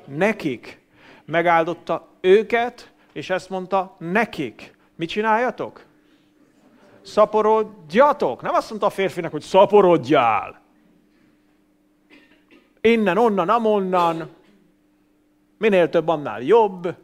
[0.04, 0.80] nekik.
[1.24, 4.76] Megáldotta őket, és ezt mondta nekik.
[4.94, 5.84] Mit csináljatok?
[7.02, 8.42] Szaporodjatok.
[8.42, 10.60] Nem azt mondta a férfinak, hogy szaporodjál.
[12.80, 14.30] Innen, onnan, amonnan.
[15.58, 16.94] Minél több, annál jobb.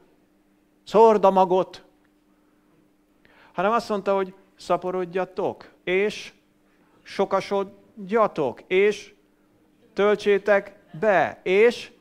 [0.84, 1.84] Szord a magot.
[3.52, 6.32] Hanem azt mondta, hogy szaporodjatok, és
[7.06, 9.14] sokasodjatok, és
[9.92, 11.92] töltsétek be, és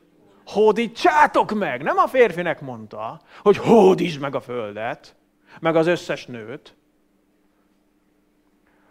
[0.46, 1.82] hódítsátok meg.
[1.82, 5.16] Nem a férfinek mondta, hogy hódítsd meg a földet,
[5.60, 6.76] meg az összes nőt,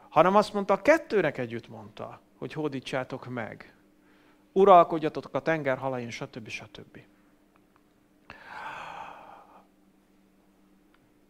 [0.09, 3.73] hanem azt mondta, a kettőnek együtt mondta, hogy hódítsátok meg.
[4.51, 6.47] Uralkodjatok a tenger halain, stb.
[6.47, 6.99] stb.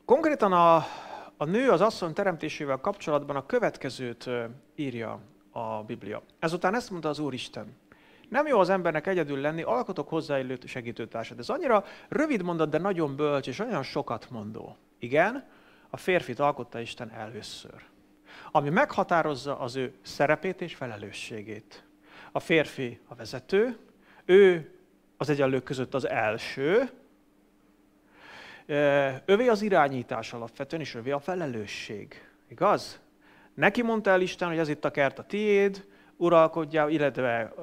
[0.05, 0.85] Konkrétan a,
[1.37, 4.29] a nő az asszony teremtésével kapcsolatban a következőt
[4.75, 5.19] írja
[5.51, 6.21] a Biblia.
[6.39, 7.77] Ezután ezt mondta az Úristen.
[8.29, 11.39] Nem jó az embernek egyedül lenni, alkotok hozzáillő segítőtársat.
[11.39, 14.77] Ez annyira rövid mondat, de nagyon bölcs, és olyan sokat mondó.
[14.99, 15.47] Igen,
[15.89, 17.83] a férfit alkotta Isten először.
[18.51, 21.83] Ami meghatározza az ő szerepét és felelősségét.
[22.31, 23.77] A férfi a vezető,
[24.25, 24.73] ő
[25.17, 26.89] az egyenlők között az első,
[29.25, 32.27] övé az irányítás alapvetően, és övé a felelősség.
[32.49, 32.99] Igaz?
[33.53, 35.85] Neki mondta el Isten, hogy ez itt a kert a tiéd,
[36.17, 37.53] uralkodjál, illetve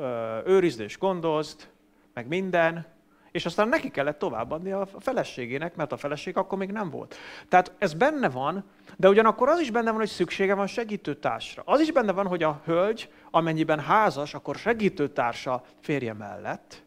[0.46, 1.68] őrizd és gondozd,
[2.14, 2.86] meg minden,
[3.30, 7.16] és aztán neki kellett továbbadni a feleségének, mert a feleség akkor még nem volt.
[7.48, 8.64] Tehát ez benne van,
[8.96, 11.62] de ugyanakkor az is benne van, hogy szüksége van segítőtársra.
[11.66, 16.82] Az is benne van, hogy a hölgy, amennyiben házas, akkor segítőtársa férje mellett,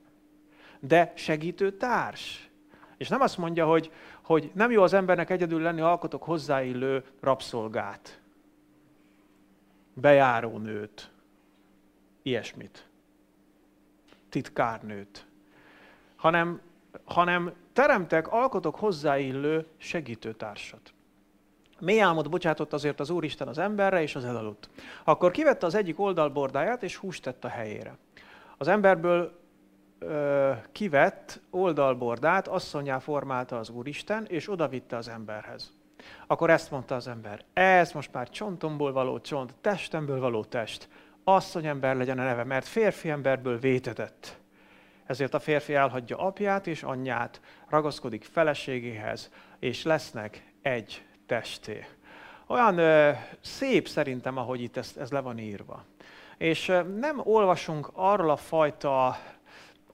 [0.79, 2.49] de segítőtárs.
[3.05, 3.91] És nem azt mondja, hogy,
[4.21, 8.21] hogy nem jó az embernek egyedül lenni, alkotok hozzáillő rabszolgát,
[9.93, 11.11] bejárónőt,
[12.21, 12.87] ilyesmit,
[14.29, 15.25] titkárnőt,
[16.15, 16.61] hanem,
[17.03, 20.93] hanem teremtek, alkotok hozzáillő segítőtársat.
[21.79, 24.69] Mély álmot bocsátott azért az Úristen az emberre, és az elaludt.
[25.03, 27.97] Akkor kivette az egyik oldalbordáját, és húst tett a helyére.
[28.57, 29.43] Az emberből
[30.07, 35.73] ö, kivett oldalbordát asszonyá formálta az Úristen, és odavitte az emberhez.
[36.27, 40.89] Akkor ezt mondta az ember, ez most már csontomból való csont, testemből való test,
[41.23, 44.37] asszonyember legyen a neve, mert férfi emberből vétetett.
[45.05, 51.85] Ezért a férfi elhagyja apját és anyját, ragaszkodik feleségéhez, és lesznek egy testé.
[52.47, 55.83] Olyan ö, szép szerintem, ahogy itt ez, ez le van írva.
[56.37, 59.17] És ö, nem olvasunk arról a fajta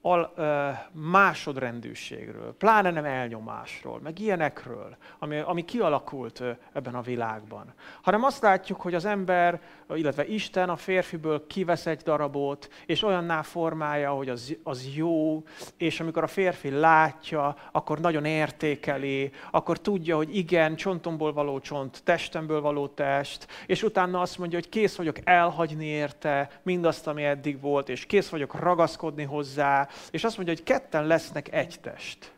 [0.02, 7.74] al, ö, másodrendűségről, pláne nem elnyomásról, meg ilyenekről, ami, ami kialakult ö, ebben a világban.
[8.02, 9.60] Hanem azt látjuk, hogy az ember,
[9.96, 15.42] illetve Isten a férfiből kivesz egy darabot, és olyanná formálja, hogy az, az jó,
[15.76, 22.02] és amikor a férfi látja, akkor nagyon értékeli, akkor tudja, hogy igen, csontomból való csont,
[22.04, 27.60] testemből való test, és utána azt mondja, hogy kész vagyok elhagyni érte mindazt, ami eddig
[27.60, 32.32] volt, és kész vagyok ragaszkodni hozzá, és azt mondja, hogy ketten lesznek egy test.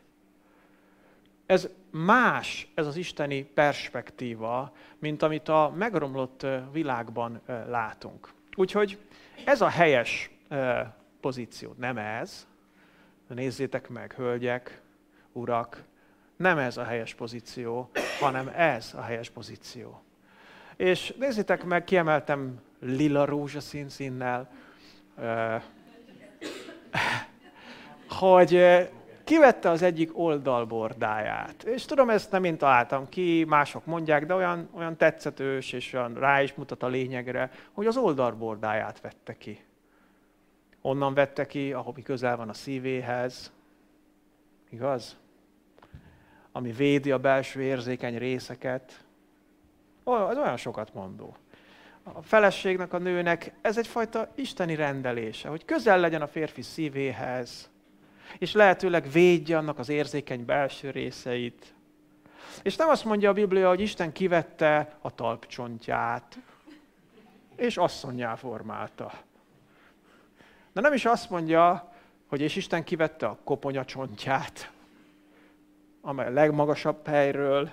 [1.46, 8.32] Ez más, ez az isteni perspektíva, mint amit a megromlott világban látunk.
[8.56, 8.98] Úgyhogy
[9.44, 10.30] ez a helyes
[11.20, 12.46] pozíció, nem ez.
[13.26, 14.80] Nézzétek meg, hölgyek,
[15.32, 15.82] urak,
[16.36, 20.02] nem ez a helyes pozíció, hanem ez a helyes pozíció.
[20.76, 24.50] És nézzétek meg, kiemeltem lila rózsaszín színnel,
[28.08, 28.54] hogy
[29.24, 31.62] kivette az egyik oldalbordáját.
[31.62, 36.14] És tudom, ezt nem én találtam ki, mások mondják, de olyan, olyan tetszetős, és olyan
[36.14, 39.64] rá is mutat a lényegre, hogy az oldalbordáját vette ki.
[40.80, 43.52] Onnan vette ki, ahol közel van a szívéhez.
[44.70, 45.16] Igaz?
[46.52, 49.04] Ami védi a belső érzékeny részeket.
[50.04, 51.36] Ez olyan sokat mondó.
[52.02, 57.70] A feleségnek, a nőnek ez egyfajta isteni rendelése, hogy közel legyen a férfi szívéhez,
[58.38, 61.74] és lehetőleg védje annak az érzékeny belső részeit.
[62.62, 66.38] És nem azt mondja a Biblia, hogy Isten kivette a talpcsontját,
[67.56, 69.12] és asszonyjá formálta.
[70.72, 71.92] De nem is azt mondja,
[72.26, 74.72] hogy és Isten kivette a koponyacsontját,
[76.00, 77.70] amely a legmagasabb helyről,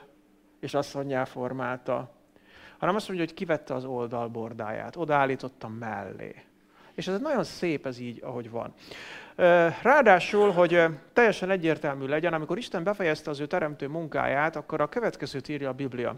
[0.59, 2.11] és asszonyjá formálta,
[2.77, 6.43] hanem azt mondja, hogy kivette az oldalbordáját, odaállította mellé.
[6.93, 8.73] És ez nagyon szép ez így, ahogy van.
[9.81, 10.83] Ráadásul, hogy
[11.13, 15.73] teljesen egyértelmű legyen, amikor Isten befejezte az ő teremtő munkáját, akkor a következőt írja a
[15.73, 16.15] Biblia.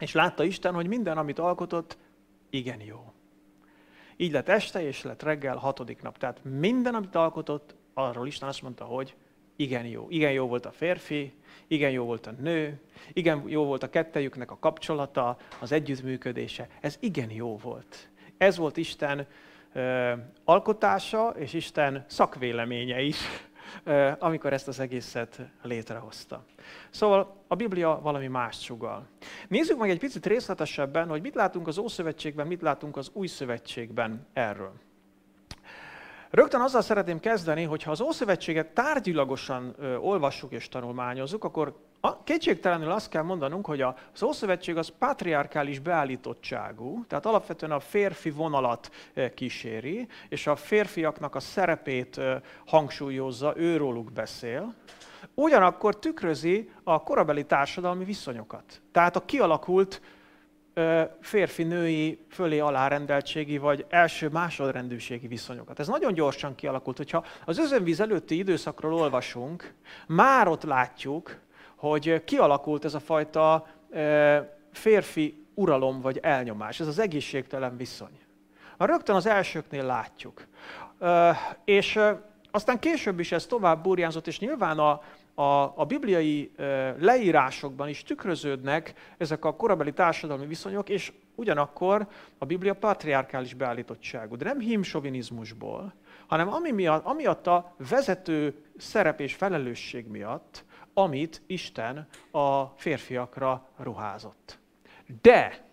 [0.00, 1.98] És látta Isten, hogy minden, amit alkotott,
[2.50, 3.12] igen jó.
[4.16, 6.18] Így lett este, és lett reggel, hatodik nap.
[6.18, 9.14] Tehát minden, amit alkotott, arról Isten azt mondta, hogy
[9.56, 10.06] igen jó.
[10.08, 11.32] Igen jó volt a férfi,
[11.66, 12.80] igen jó volt a nő,
[13.12, 16.68] igen jó volt a kettejüknek a kapcsolata, az együttműködése.
[16.80, 18.08] Ez igen jó volt.
[18.36, 19.26] Ez volt Isten
[20.44, 23.16] alkotása, és Isten szakvéleménye is,
[24.18, 26.44] amikor ezt az egészet létrehozta.
[26.90, 29.06] Szóval a Biblia valami más sugal.
[29.48, 34.26] Nézzük meg egy picit részletesebben, hogy mit látunk az Ószövetségben, mit látunk az Új Szövetségben
[34.32, 34.72] erről.
[36.30, 42.90] Rögtön azzal szeretném kezdeni, hogy ha az Ószövetséget tárgyilagosan olvassuk és tanulmányozzuk, akkor a, kétségtelenül
[42.90, 48.90] azt kell mondanunk, hogy az Ószövetség az patriarkális beállítottságú, tehát alapvetően a férfi vonalat
[49.34, 52.20] kíséri, és a férfiaknak a szerepét
[52.66, 54.74] hangsúlyozza, őróluk beszél.
[55.34, 58.82] Ugyanakkor tükrözi a korabeli társadalmi viszonyokat.
[58.92, 60.00] Tehát a kialakult
[61.20, 65.78] férfi-női fölé alárendeltségi vagy első-másodrendűségi viszonyokat.
[65.78, 66.96] Ez nagyon gyorsan kialakult.
[66.96, 69.74] Hogyha az özönvíz előtti időszakról olvasunk,
[70.06, 71.38] már ott látjuk,
[71.76, 73.66] hogy kialakult ez a fajta
[74.72, 78.18] férfi uralom vagy elnyomás, ez az egészségtelen viszony.
[78.76, 80.46] A rögtön az elsőknél látjuk.
[81.64, 82.00] És
[82.50, 85.02] aztán később is ez tovább burjánzott, és nyilván a,
[85.34, 86.52] a, a bibliai
[86.98, 92.06] leírásokban is tükröződnek ezek a korabeli társadalmi viszonyok, és ugyanakkor
[92.38, 95.94] a Biblia patriarkális beállítottságú, de nem himsovinizmusból,
[96.26, 100.64] hanem ami miatt, amiatt a vezető szerep és felelősség miatt,
[100.98, 104.58] amit Isten a férfiakra ruházott.
[105.22, 105.64] De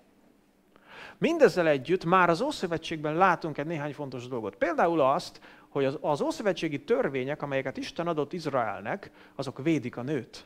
[1.18, 4.56] mindezzel együtt már az Ószövetségben látunk egy néhány fontos dolgot.
[4.56, 10.46] Például azt, hogy az, az ószövetségi törvények, amelyeket Isten adott Izraelnek, azok védik a nőt.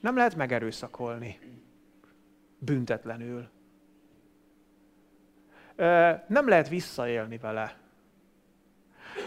[0.00, 1.38] Nem lehet megerőszakolni.
[2.58, 3.48] Büntetlenül.
[6.26, 7.78] Nem lehet visszaélni vele.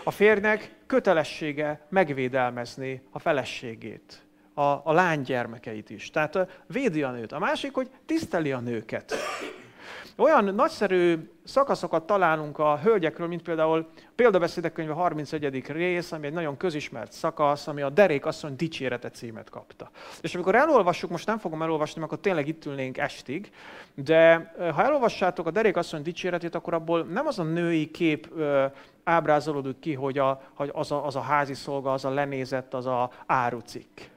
[0.04, 6.10] A férnek kötelessége megvédelmezni a feleségét, a, a lánygyermekeit is.
[6.10, 7.32] Tehát védi a nőt.
[7.32, 9.14] A másik, hogy tiszteli a nőket.
[10.18, 15.64] Olyan nagyszerű szakaszokat találunk a hölgyekről, mint például Példabeszédek könyve 31.
[15.68, 19.90] rész, ami egy nagyon közismert szakasz, ami a Derék asszony dicsérete címet kapta.
[20.22, 23.52] És amikor elolvassuk, most nem fogom elolvasni, mert akkor tényleg itt ülnénk estig,
[23.94, 28.34] de ha elolvassátok a Derék asszony dicséretét, akkor abból nem az a női kép
[29.04, 32.86] ábrázolódik ki, hogy, a, hogy az, a, az a házi szolga, az a lenézett, az
[32.86, 34.12] a árucik,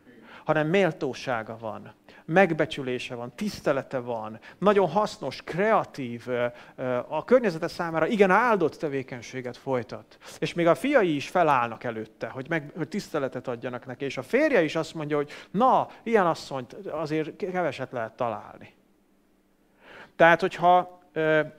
[0.46, 1.94] hanem méltósága van
[2.26, 6.26] megbecsülése van, tisztelete van, nagyon hasznos, kreatív,
[7.08, 10.18] a környezete számára igen áldott tevékenységet folytat.
[10.38, 14.22] És még a fiai is felállnak előtte, hogy, meg, hogy tiszteletet adjanak neki, és a
[14.22, 18.74] férje is azt mondja, hogy na, ilyen asszonyt azért keveset lehet találni.
[20.16, 20.95] Tehát, hogyha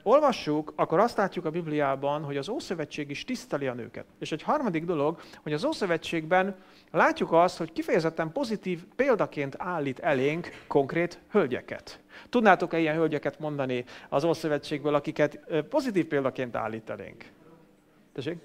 [0.02, 4.04] olvassuk, akkor azt látjuk a Bibliában, hogy az Ószövetség is tiszteli a nőket.
[4.18, 6.56] És egy harmadik dolog, hogy az Ószövetségben
[6.90, 12.00] látjuk azt, hogy kifejezetten pozitív példaként állít elénk konkrét hölgyeket.
[12.28, 17.24] Tudnátok-e ilyen hölgyeket mondani az Ószövetségből, akiket pozitív példaként állít elénk?
[18.14, 18.36] Tessék?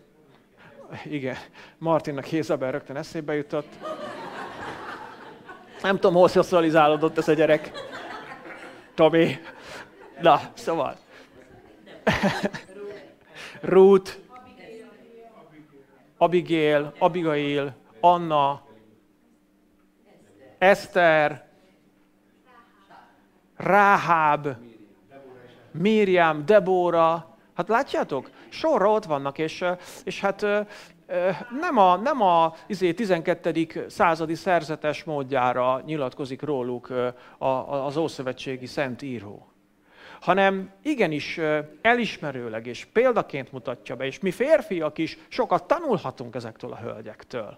[1.06, 1.36] Igen,
[1.78, 3.68] Martinnak Hézabel rögtön eszébe jutott.
[5.82, 7.72] Nem tudom, hol szocializálódott ez a gyerek.
[8.94, 9.38] Tomi.
[10.22, 10.98] Na, szóval.
[13.62, 14.12] Ruth,
[16.18, 18.62] Abigail, Abigail, Anna,
[20.58, 21.48] Eszter,
[23.56, 24.48] Ráháb,
[25.72, 27.38] Miriam, Debóra.
[27.54, 28.30] Hát látjátok?
[28.50, 29.66] Sorra ott vannak, és,
[30.04, 30.42] és hát
[31.60, 33.86] nem a, nem a izé, 12.
[33.90, 36.94] századi szerzetes módjára nyilatkozik róluk
[37.86, 39.53] az Ószövetségi Szent Író
[40.24, 41.40] hanem igenis
[41.82, 47.58] elismerőleg és példaként mutatja be, és mi férfiak is sokat tanulhatunk ezektől a hölgyektől.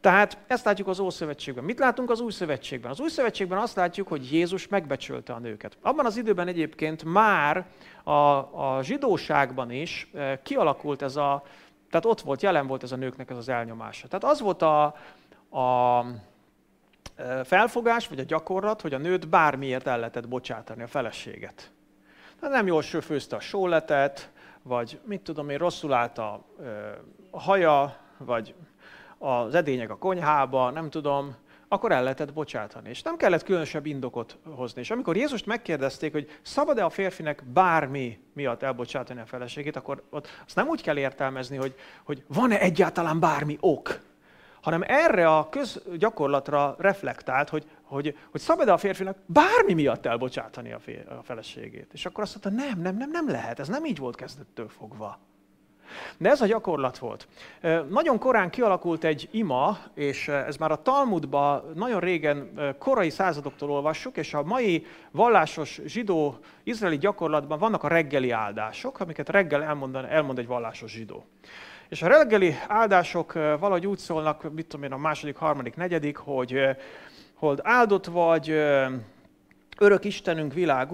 [0.00, 1.64] Tehát ezt látjuk az Ószövetségben.
[1.64, 2.90] Mit látunk az Új Szövetségben?
[2.90, 5.76] Az Új Szövetségben azt látjuk, hogy Jézus megbecsölte a nőket.
[5.80, 7.66] Abban az időben egyébként már
[8.02, 10.10] a, a zsidóságban is
[10.42, 11.42] kialakult ez a,
[11.90, 14.08] tehát ott volt, jelen volt ez a nőknek ez az elnyomása.
[14.08, 14.84] Tehát az volt a,
[15.58, 16.04] a
[17.44, 21.70] felfogás, vagy a gyakorlat, hogy a nőt bármiért el lehetett bocsátani a feleséget.
[22.40, 24.30] Tehát nem jól főzte a sóletet,
[24.62, 26.44] vagy mit tudom én, rosszul állt a,
[27.30, 28.54] a haja, vagy
[29.18, 31.36] az edények a konyhába, nem tudom,
[31.68, 32.88] akkor el lehetett bocsátani.
[32.88, 34.80] És nem kellett különösebb indokot hozni.
[34.80, 40.28] És amikor Jézust megkérdezték, hogy szabad-e a férfinek bármi miatt elbocsátani a feleségét, akkor ott
[40.46, 44.00] azt nem úgy kell értelmezni, hogy, hogy van-e egyáltalán bármi ok,
[44.62, 50.78] hanem erre a közgyakorlatra reflektált, hogy, hogy, hogy szabad-e a férfinak bármi miatt elbocsátani a,
[50.78, 51.90] fél, a feleségét.
[51.92, 55.18] És akkor azt mondta, nem, nem, nem, nem lehet, ez nem így volt kezdettől fogva.
[56.18, 57.28] De ez a gyakorlat volt.
[57.88, 64.16] Nagyon korán kialakult egy ima, és ez már a Talmudban nagyon régen, korai századoktól olvassuk,
[64.16, 70.38] és a mai vallásos zsidó izraeli gyakorlatban vannak a reggeli áldások, amiket reggel elmond, elmond
[70.38, 71.24] egy vallásos zsidó.
[71.92, 76.60] És a reggeli áldások valahogy úgy szólnak, mit tudom én, a második, harmadik, negyedik, hogy,
[77.34, 78.50] hogy áldott vagy,
[79.78, 80.88] örök Istenünk, világ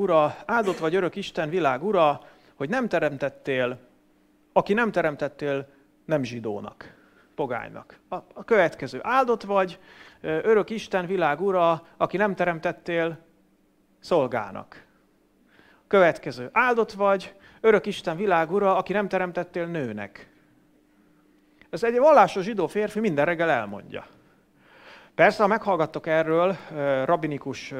[0.47, 1.81] áldott vagy örök Isten, világ
[2.55, 3.79] hogy nem teremtettél
[4.53, 5.67] aki nem teremtettél,
[6.05, 6.95] nem zsidónak,
[7.35, 7.99] pogánynak.
[8.09, 9.79] A, a következő, áldott vagy,
[10.21, 11.41] örök Isten, világ
[11.97, 13.19] aki nem teremtettél,
[14.01, 14.85] szolgának.
[15.89, 20.37] Következő, áldott vagy, örök Isten, világ aki nem teremtettél, nőnek.
[21.71, 24.07] Ez egy vallásos zsidó férfi minden reggel elmondja.
[25.15, 26.57] Persze, ha meghallgattok erről
[27.05, 27.75] rabinikus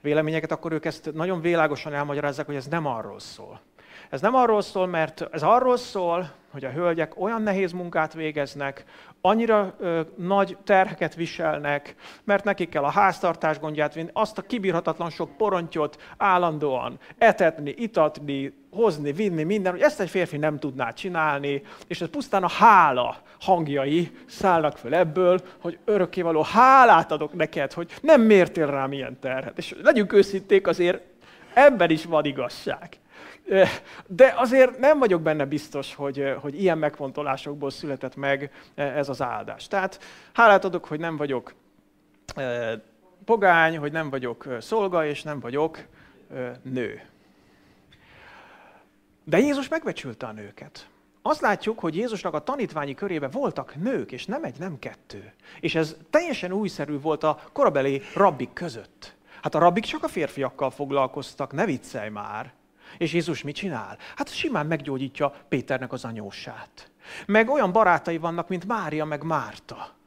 [0.00, 3.60] véleményeket, akkor ők ezt nagyon világosan elmagyarázzák, hogy ez nem arról szól.
[4.12, 8.84] Ez nem arról szól, mert ez arról szól, hogy a hölgyek olyan nehéz munkát végeznek,
[9.20, 11.94] annyira ö, nagy terheket viselnek,
[12.24, 18.52] mert nekik kell a háztartás gondját vinni, azt a kibírhatatlan sok porontyot állandóan etetni, itatni,
[18.70, 23.16] hozni, vinni, minden, hogy ezt egy férfi nem tudná csinálni, és ez pusztán a hála
[23.40, 29.58] hangjai szállnak föl ebből, hogy örökkévaló hálát adok neked, hogy nem mértél rám ilyen terhet.
[29.58, 31.00] És legyünk őszinték, azért
[31.54, 33.00] ebben is van igazság.
[34.06, 39.68] De azért nem vagyok benne biztos, hogy, hogy ilyen megfontolásokból született meg ez az áldás.
[39.68, 40.00] Tehát
[40.32, 41.54] hálát adok, hogy nem vagyok
[43.24, 45.78] pogány, hogy nem vagyok szolga, és nem vagyok
[46.62, 47.02] nő.
[49.24, 50.86] De Jézus megbecsülte a nőket.
[51.22, 55.32] Azt látjuk, hogy Jézusnak a tanítványi körében voltak nők, és nem egy, nem kettő.
[55.60, 59.14] És ez teljesen újszerű volt a korabeli rabbik között.
[59.42, 62.52] Hát a rabbik csak a férfiakkal foglalkoztak, ne viccelj már.
[62.98, 63.96] És Jézus mit csinál?
[64.16, 66.90] Hát simán meggyógyítja Péternek az anyósát.
[67.26, 70.00] Meg olyan barátai vannak, mint Mária, meg Márta.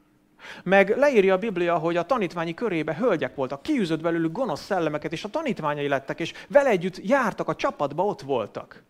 [0.62, 5.24] Meg leírja a Biblia, hogy a tanítványi körébe hölgyek voltak, kiűzött belőlük gonosz szellemeket, és
[5.24, 8.82] a tanítványai lettek, és vele együtt jártak, a csapatba ott voltak.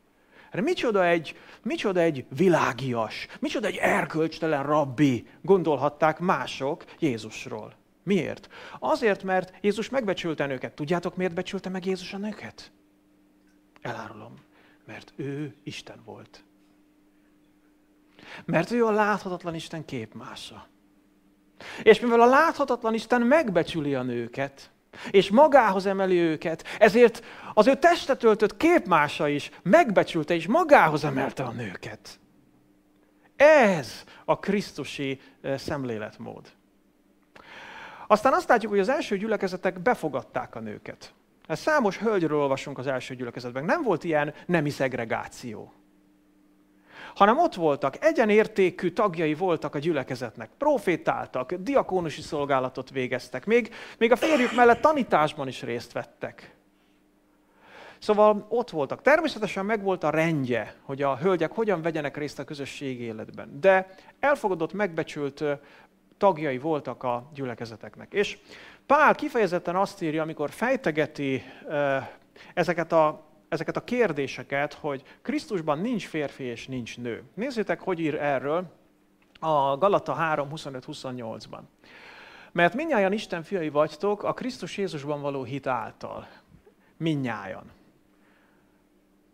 [0.50, 7.74] Erre micsoda egy, micsoda egy világias, micsoda egy erkölcstelen rabbi, gondolhatták mások Jézusról.
[8.02, 8.48] Miért?
[8.78, 10.72] Azért, mert Jézus megbecsülte nőket.
[10.72, 12.72] Tudjátok, miért becsülte meg Jézus a nőket?
[13.86, 14.34] Elárulom,
[14.84, 16.44] mert ő Isten volt.
[18.44, 20.66] Mert ő a láthatatlan Isten képmása.
[21.82, 24.70] És mivel a láthatatlan Isten megbecsüli a nőket,
[25.10, 27.24] és magához emeli őket, ezért
[27.54, 32.18] az ő testet öltött képmása is megbecsülte és magához emelte a nőket.
[33.36, 35.20] Ez a krisztusi
[35.56, 36.52] szemléletmód.
[38.06, 41.14] Aztán azt látjuk, hogy az első gyülekezetek befogadták a nőket.
[41.48, 43.64] Hát számos hölgyről olvasunk az első gyülekezetben.
[43.64, 45.72] Nem volt ilyen nemi szegregáció.
[47.14, 54.16] Hanem ott voltak, egyenértékű tagjai voltak a gyülekezetnek, profétáltak, diakónusi szolgálatot végeztek, még, még a
[54.16, 56.54] férjük mellett tanításban is részt vettek.
[57.98, 59.02] Szóval ott voltak.
[59.02, 63.60] Természetesen megvolt a rendje, hogy a hölgyek hogyan vegyenek részt a közösségi életben.
[63.60, 65.44] De elfogadott, megbecsült
[66.18, 68.12] tagjai voltak a gyülekezeteknek.
[68.12, 68.38] És
[68.86, 71.42] Pál kifejezetten azt írja, amikor fejtegeti
[72.54, 77.22] ezeket a, ezeket a kérdéseket, hogy Krisztusban nincs férfi és nincs nő.
[77.34, 78.72] Nézzétek, hogy ír erről
[79.40, 81.60] a Galata 3, 25-28-ban.
[82.52, 86.26] Mert minnyáján Isten fiai vagytok a Krisztus Jézusban való hit által.
[86.96, 87.70] Minnyájan.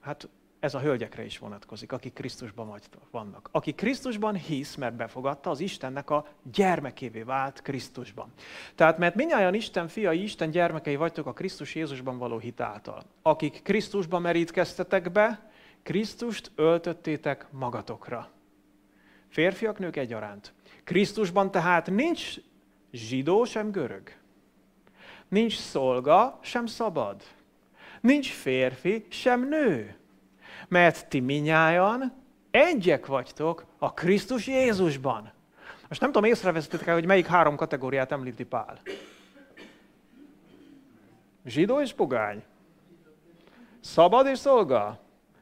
[0.00, 0.28] Hát
[0.62, 3.48] ez a hölgyekre is vonatkozik, akik Krisztusban vannak.
[3.52, 8.32] Aki Krisztusban hisz, mert befogadta, az Istennek a gyermekévé vált Krisztusban.
[8.74, 13.02] Tehát, mert minnyáján Isten fiai, Isten gyermekei vagytok a Krisztus Jézusban való hit által.
[13.22, 15.50] Akik Krisztusban merítkeztetek be,
[15.82, 18.30] Krisztust öltöttétek magatokra.
[19.28, 20.52] Férfiak, nők egyaránt.
[20.84, 22.34] Krisztusban tehát nincs
[22.92, 24.16] zsidó, sem görög.
[25.28, 27.22] Nincs szolga, sem szabad.
[28.00, 29.96] Nincs férfi, sem nő
[30.72, 32.12] mert ti minnyájan
[32.50, 35.32] egyek vagytok a Krisztus Jézusban.
[35.88, 38.78] Most nem tudom, észrevesztetek el, hogy melyik három kategóriát említi Pál.
[41.44, 42.42] Zsidó és pogány.
[43.80, 44.98] Szabad és szolga.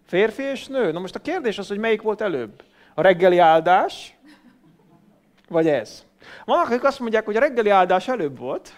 [0.07, 0.93] Férfi és nő.
[0.93, 2.63] Na most a kérdés az, hogy melyik volt előbb.
[2.95, 4.15] A reggeli áldás,
[5.49, 6.05] vagy ez?
[6.45, 8.75] Vannak, akik azt mondják, hogy a reggeli áldás előbb volt,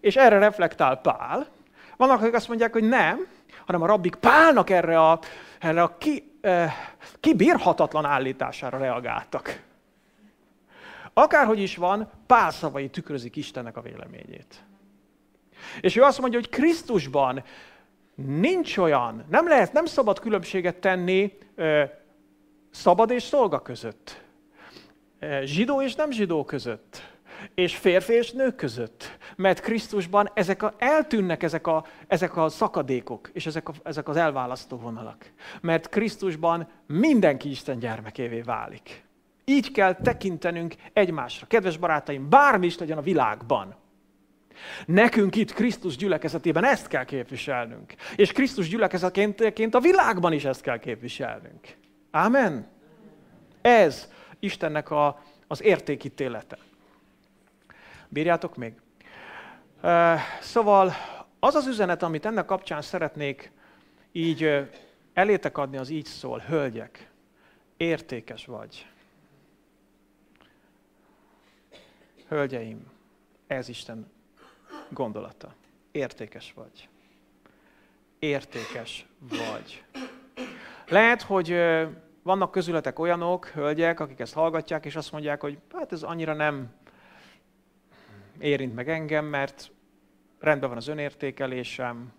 [0.00, 1.46] és erre reflektál Pál.
[1.96, 3.26] Vannak, akik azt mondják, hogy nem,
[3.66, 5.18] hanem a rabbik Pálnak erre a,
[5.64, 6.72] erre a ki, eh,
[7.20, 9.62] kibírhatatlan állítására reagáltak.
[11.12, 14.64] Akárhogy is van, Pál szavai tükrözik Istennek a véleményét.
[15.80, 17.44] És ő azt mondja, hogy Krisztusban
[18.14, 21.84] nincs olyan, nem lehet, nem szabad különbséget tenni ö,
[22.70, 24.22] szabad és szolga között.
[25.42, 27.13] Zsidó és nem zsidó között.
[27.54, 29.18] És férfi és nők között.
[29.36, 34.16] Mert Krisztusban ezek a, eltűnnek ezek a, ezek a szakadékok, és ezek, a, ezek az
[34.16, 35.32] elválasztó vonalak.
[35.60, 39.04] Mert Krisztusban mindenki Isten gyermekévé válik.
[39.44, 41.46] Így kell tekintenünk egymásra.
[41.46, 43.76] Kedves barátaim, bármi is legyen a világban,
[44.86, 47.94] Nekünk itt Krisztus gyülekezetében ezt kell képviselnünk.
[48.16, 51.76] És Krisztus gyülekezetként a világban is ezt kell képviselnünk.
[52.10, 52.66] Amen?
[53.60, 56.56] Ez Istennek a, az értékítélete.
[58.14, 58.72] Bírjátok még?
[60.40, 60.92] Szóval
[61.38, 63.52] az az üzenet, amit ennek kapcsán szeretnék
[64.12, 64.68] így
[65.12, 66.38] elétek adni, az így szól.
[66.38, 67.10] Hölgyek,
[67.76, 68.86] értékes vagy.
[72.28, 72.86] Hölgyeim,
[73.46, 74.12] ez Isten
[74.88, 75.54] gondolata.
[75.92, 76.88] Értékes vagy.
[78.18, 79.84] Értékes vagy.
[80.88, 81.56] Lehet, hogy
[82.22, 86.82] vannak közületek olyanok, hölgyek, akik ezt hallgatják, és azt mondják, hogy hát ez annyira nem
[88.38, 89.70] érint meg engem, mert
[90.40, 92.12] rendben van az önértékelésem,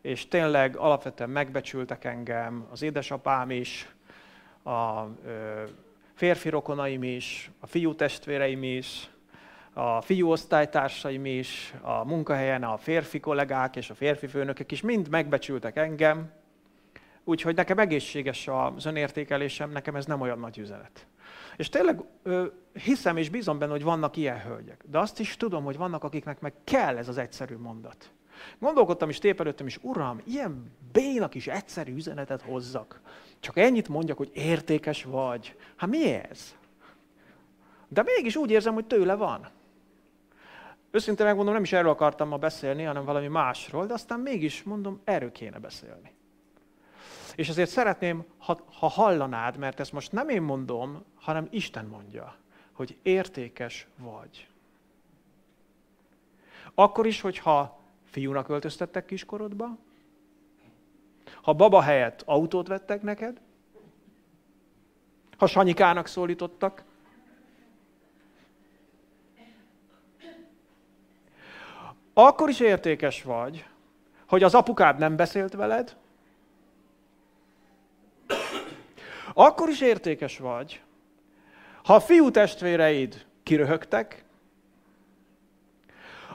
[0.00, 3.94] és tényleg alapvetően megbecsültek engem, az édesapám is,
[4.64, 5.04] a
[6.14, 9.10] férfi rokonaim is, a fiú testvéreim is,
[9.72, 15.08] a fiú osztálytársaim is, a munkahelyen a férfi kollégák és a férfi főnökök is mind
[15.08, 16.32] megbecsültek engem,
[17.24, 21.06] úgyhogy nekem egészséges az önértékelésem, nekem ez nem olyan nagy üzenet.
[21.60, 24.84] És tényleg ö, hiszem és bízom benne, hogy vannak ilyen hölgyek.
[24.90, 28.10] De azt is tudom, hogy vannak, akiknek meg kell ez az egyszerű mondat.
[28.58, 33.00] Gondolkodtam is tép előttem is, uram, ilyen bénak is egyszerű üzenetet hozzak.
[33.40, 35.56] Csak ennyit mondjak, hogy értékes vagy.
[35.76, 36.56] Hát mi ez?
[37.88, 39.48] De mégis úgy érzem, hogy tőle van.
[40.90, 45.00] Őszintén megmondom, nem is erről akartam ma beszélni, hanem valami másról, de aztán mégis mondom,
[45.04, 46.12] erről kéne beszélni.
[47.40, 52.36] És ezért szeretném, ha, ha hallanád, mert ezt most nem én mondom, hanem Isten mondja,
[52.72, 54.48] hogy értékes vagy.
[56.74, 59.78] Akkor is, hogyha fiúnak öltöztettek kiskorodba,
[61.42, 63.40] ha baba helyett autót vettek neked,
[65.36, 66.84] ha Sanyikának szólítottak,
[72.12, 73.66] Akkor is értékes vagy,
[74.26, 75.96] hogy az apukád nem beszélt veled,
[79.44, 80.82] akkor is értékes vagy,
[81.84, 84.24] ha a fiú testvéreid kiröhögtek,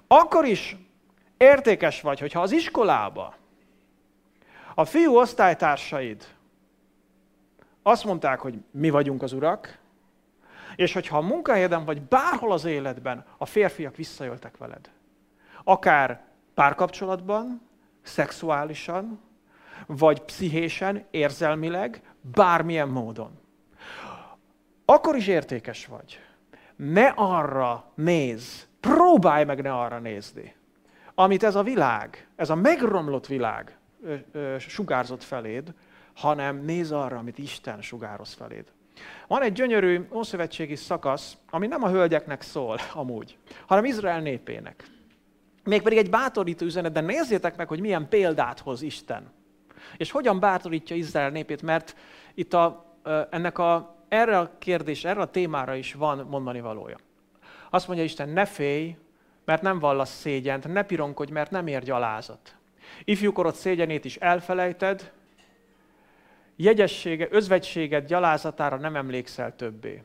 [0.08, 0.76] akkor is
[1.38, 3.36] értékes vagy, hogyha az iskolába
[4.76, 6.36] a fiú osztálytársaid
[7.84, 9.78] azt mondták, hogy mi vagyunk az urak,
[10.76, 14.92] és hogyha a munkahelyeden vagy bárhol az életben a férfiak visszajöttek veled,
[15.64, 17.62] akár párkapcsolatban,
[18.02, 19.20] szexuálisan,
[19.86, 23.40] vagy pszichésen, érzelmileg, bármilyen módon.
[24.86, 26.20] Akkor is értékes vagy.
[26.76, 30.56] Ne arra néz, próbálj meg ne arra nézni,
[31.16, 35.74] amit ez a világ, ez a megromlott világ ö, ö, sugárzott feléd,
[36.14, 38.66] hanem néz arra, amit Isten sugároz feléd.
[39.28, 44.90] Van egy gyönyörű ószövetségi szakasz, ami nem a hölgyeknek szól amúgy, hanem Izrael népének.
[45.64, 49.32] Mégpedig egy bátorító üzenet, de nézzétek meg, hogy milyen példát hoz Isten.
[49.98, 51.96] És hogyan bátorítja Izrael népét, mert
[52.34, 52.86] itt a,
[53.30, 56.98] ennek a, erre a kérdés, erre a témára is van mondani valója.
[57.70, 58.98] Azt mondja Isten, ne félj,
[59.46, 62.56] mert nem vallasz szégyent, ne pironkodj, mert nem ér gyalázat.
[63.04, 65.12] Ifjúkorod szégyenét is elfelejted,
[66.56, 70.04] jegyessége, özvegységed gyalázatára nem emlékszel többé.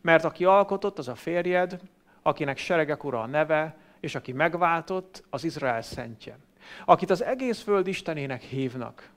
[0.00, 1.80] Mert aki alkotott, az a férjed,
[2.22, 6.38] akinek seregek ura a neve, és aki megváltott, az Izrael szentje.
[6.84, 9.10] Akit az egész föld Istenének hívnak.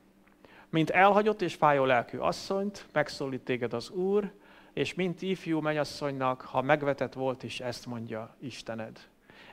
[0.73, 4.31] Mint elhagyott és fájó lelkű asszonyt, megszólít téged az Úr,
[4.73, 8.99] és mint ifjú menyasszonynak, ha megvetett volt is, ezt mondja Istened.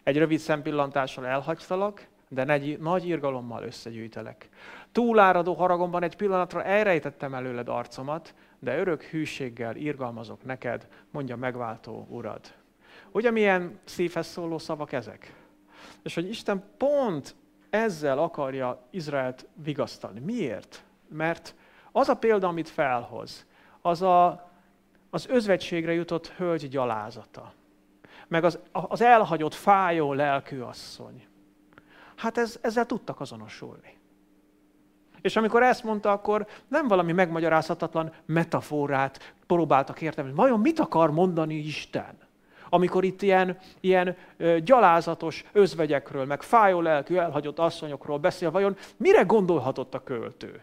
[0.02, 4.48] Egy rövid szempillantással elhagytalak, de negy, nagy irgalommal összegyűjtelek.
[4.92, 12.40] Túláradó haragomban egy pillanatra elrejtettem előled arcomat, de örök hűséggel irgalmazok neked, mondja megváltó urad.
[13.12, 15.34] Ugye milyen szívhez szóló szavak ezek?
[16.02, 17.34] És hogy Isten pont
[17.70, 20.20] ezzel akarja Izraelt vigasztani.
[20.20, 20.84] Miért?
[21.12, 21.54] Mert
[21.92, 23.46] az a példa, amit felhoz,
[23.80, 24.50] az a,
[25.10, 27.52] az özvegységre jutott hölgy gyalázata.
[28.28, 31.26] meg az, az elhagyott, fájó lelkű asszony.
[32.16, 33.98] Hát ez, ezzel tudtak azonosulni.
[35.20, 40.32] És amikor ezt mondta, akkor nem valami megmagyarázhatatlan metaforát próbáltak érteni.
[40.32, 42.18] Vajon mit akar mondani Isten?
[42.68, 44.16] Amikor itt ilyen, ilyen
[44.64, 50.62] gyalázatos özvegyekről, meg fájó lelkű elhagyott asszonyokról beszél, vajon mire gondolhatott a költő?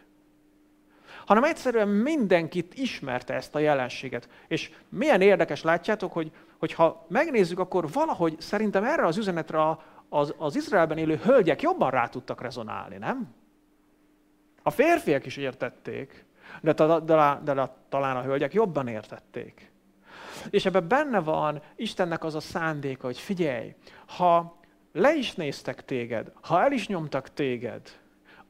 [1.28, 4.30] Hanem egyszerűen mindenkit ismerte ezt a jelenséget.
[4.48, 9.78] És milyen érdekes, látjátok, hogy, hogy ha megnézzük, akkor valahogy szerintem erre az üzenetre
[10.10, 13.36] az, az Izraelben élő hölgyek jobban rá tudtak rezonálni, nem?
[14.64, 16.26] A férfiak is értették,
[16.62, 19.72] de, de, de, de talán a hölgyek jobban értették.
[20.50, 23.76] És ebben benne van Istennek az a szándéka, hogy figyelj,
[24.06, 24.60] ha
[24.94, 27.82] le is néztek téged, ha el is nyomtak téged,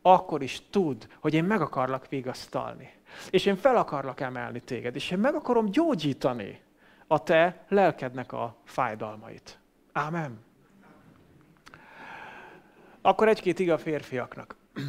[0.02, 2.94] akkor is tudd, hogy én meg akarlak vigasztalni.
[3.30, 6.62] És én fel akarlak emelni téged, és én meg akarom gyógyítani
[7.08, 9.60] a te lelkednek a fájdalmait.
[9.92, 10.46] Ámen.
[13.02, 14.56] Akkor egy-két iga férfiaknak.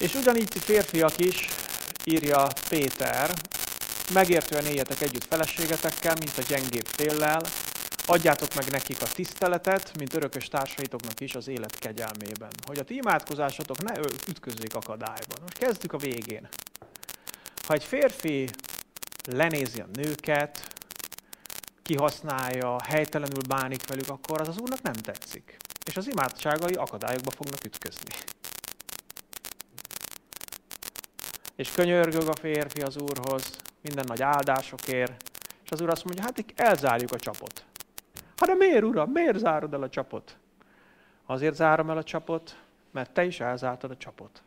[0.00, 1.48] És ugyanígy férfiak is,
[2.04, 3.30] írja Péter,
[4.12, 7.40] megértően éljetek együtt feleségetekkel, mint a gyengébb féllel,
[8.10, 12.50] adjátok meg nekik a tiszteletet, mint örökös társaitoknak is az élet kegyelmében.
[12.66, 13.98] Hogy a ti imádkozásatok ne
[14.28, 15.38] ütközzék akadályban.
[15.40, 16.48] Most kezdjük a végén.
[17.66, 18.48] Ha egy férfi
[19.24, 20.72] lenézi a nőket,
[21.82, 25.56] kihasználja, helytelenül bánik velük, akkor az az úrnak nem tetszik.
[25.86, 28.14] És az imádságai akadályokba fognak ütközni.
[31.56, 35.30] És könyörgög a férfi az úrhoz, minden nagy áldásokért,
[35.64, 37.64] és az úr azt mondja, hát elzárjuk a csapot.
[38.40, 40.36] Hát de miért, uram, miért zárod el a csapot?
[41.26, 44.42] Azért zárom el a csapot, mert te is elzártad a csapot.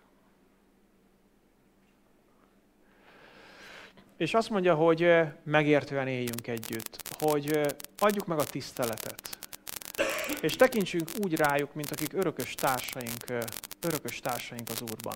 [4.18, 9.38] És azt mondja, hogy megértően éljünk együtt, hogy adjuk meg a tiszteletet.
[10.41, 13.24] És tekintsünk úgy rájuk, mint akik örökös társaink,
[13.82, 15.16] örökös társaink az Úrban.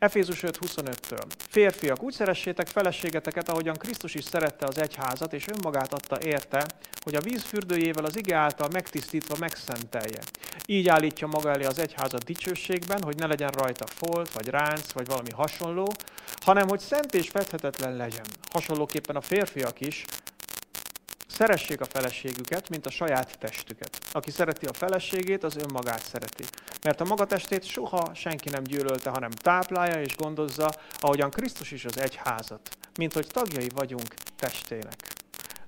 [0.00, 1.22] Efézus 5.25-től.
[1.48, 6.66] Férfiak, úgy szeressétek feleségeteket, ahogyan Krisztus is szerette az egyházat, és önmagát adta érte,
[7.04, 10.18] hogy a víz fürdőjével az ige által megtisztítva megszentelje.
[10.66, 15.06] Így állítja maga elé az egyházat dicsőségben, hogy ne legyen rajta folt, vagy ránc, vagy
[15.06, 15.92] valami hasonló,
[16.44, 18.26] hanem hogy szent és fedhetetlen legyen.
[18.52, 20.04] Hasonlóképpen a férfiak is
[21.40, 23.98] Szeressék a feleségüket, mint a saját testüket.
[24.12, 26.44] Aki szereti a feleségét, az önmagát szereti.
[26.82, 31.84] Mert a maga testét soha senki nem gyűlölte, hanem táplálja és gondozza, ahogyan Krisztus is
[31.84, 34.94] az egyházat, mint hogy tagjai vagyunk testének.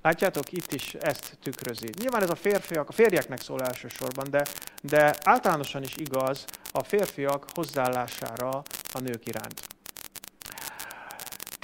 [0.01, 1.89] Látjátok, itt is ezt tükrözi.
[1.99, 4.45] Nyilván ez a férfiak, a férjeknek szól elsősorban, de,
[4.81, 8.49] de általánosan is igaz a férfiak hozzáállására
[8.93, 9.72] a nők iránt.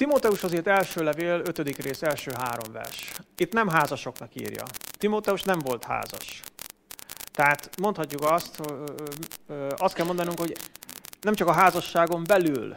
[0.00, 3.12] Timóteus azért első levél, ötödik rész, első három vers.
[3.36, 4.64] Itt nem házasoknak írja.
[4.98, 6.42] Timóteus nem volt házas.
[7.32, 8.60] Tehát mondhatjuk azt,
[9.76, 10.56] azt kell mondanunk, hogy
[11.20, 12.74] nem csak a házasságon belül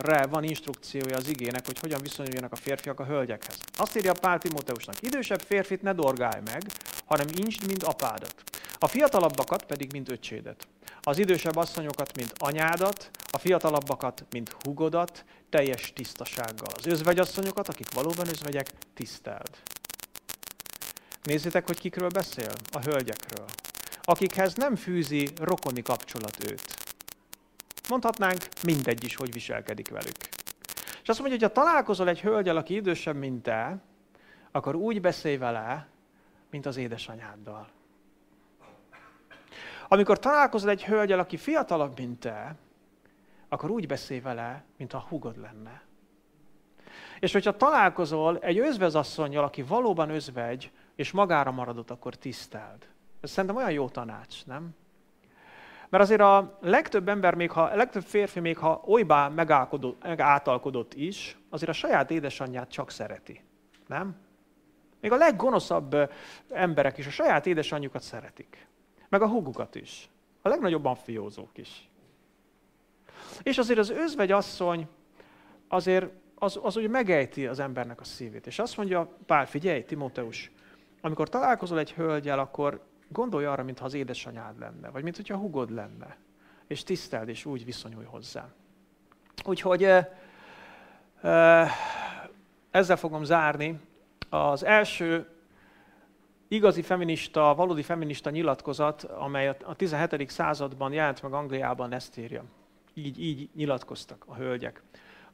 [0.00, 3.58] re van instrukciója az igének, hogy hogyan viszonyuljanak a férfiak a hölgyekhez.
[3.76, 6.62] Azt írja Pál Timóteusnak, idősebb férfit ne dorgálj meg,
[7.04, 8.34] hanem incsd, mint apádat.
[8.78, 10.68] A fiatalabbakat pedig, mint öccsédet.
[11.06, 16.72] Az idősebb asszonyokat, mint anyádat, a fiatalabbakat, mint hugodat, teljes tisztasággal.
[16.76, 19.50] Az özvegyasszonyokat, akik valóban özvegyek, tiszteld.
[21.22, 22.52] Nézzétek, hogy kikről beszél?
[22.72, 23.46] A hölgyekről.
[24.02, 26.74] Akikhez nem fűzi rokoni kapcsolat őt.
[27.88, 30.16] Mondhatnánk, mindegy is, hogy viselkedik velük.
[31.02, 33.82] És azt mondja, hogy ha találkozol egy hölgyel, aki idősebb, mint te,
[34.50, 35.88] akkor úgy beszélj vele,
[36.50, 37.68] mint az édesanyáddal.
[39.94, 42.54] Amikor találkozol egy hölgyel, aki fiatalabb, mint te,
[43.48, 45.82] akkor úgy beszélj vele, mint a hugod lenne.
[47.20, 52.88] És hogyha találkozol egy özvezasszonyjal, aki valóban özvegy, és magára maradott, akkor tiszteld.
[53.20, 54.74] Ez szerintem olyan jó tanács, nem?
[55.88, 59.28] Mert azért a legtöbb ember, még ha, a legtöbb férfi, még ha olybá
[60.02, 63.44] megáltalkodott is, azért a saját édesanyját csak szereti.
[63.86, 64.16] Nem?
[65.00, 66.10] Még a leggonoszabb
[66.50, 68.66] emberek is a saját édesanyjukat szeretik.
[69.08, 70.08] Meg a húgukat is.
[70.42, 71.88] A legnagyobb fiózók is.
[73.42, 74.88] És azért az özvegy asszony
[75.68, 78.46] azért az, az úgy megejti az embernek a szívét.
[78.46, 80.50] És azt mondja, Pál, figyelj, Timóteus,
[81.00, 86.16] amikor találkozol egy hölgyel, akkor gondolj arra, mintha az édesanyád lenne, vagy mintha hugod lenne,
[86.66, 88.48] és tiszteld, és úgy viszonyulj hozzá.
[89.44, 89.82] Úgyhogy
[92.70, 93.80] ezzel fogom zárni.
[94.28, 95.28] Az első
[96.54, 100.30] igazi feminista, valódi feminista nyilatkozat, amely a 17.
[100.30, 102.44] században jelent meg Angliában, ezt írja.
[102.94, 104.82] Így, így nyilatkoztak a hölgyek.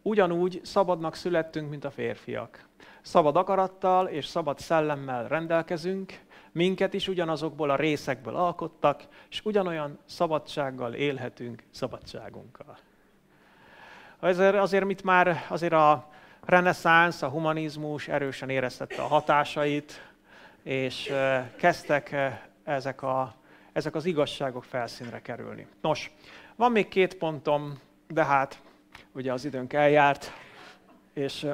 [0.02, 2.68] Ugyanúgy szabadnak születtünk, mint a férfiak.
[3.02, 6.12] Szabad akarattal és szabad szellemmel rendelkezünk,
[6.52, 12.78] Minket is ugyanazokból a részekből alkottak, és ugyanolyan szabadsággal élhetünk szabadságunkkal.
[14.18, 16.08] Azért, azért mit már azért a
[16.44, 20.09] reneszánsz, a humanizmus erősen éreztette a hatásait,
[20.62, 21.12] és
[21.56, 22.16] kezdtek
[22.64, 23.34] ezek, a,
[23.72, 25.66] ezek az igazságok felszínre kerülni.
[25.80, 26.10] Nos,
[26.56, 28.62] van még két pontom, de hát
[29.12, 30.32] ugye az időnk eljárt,
[31.12, 31.46] és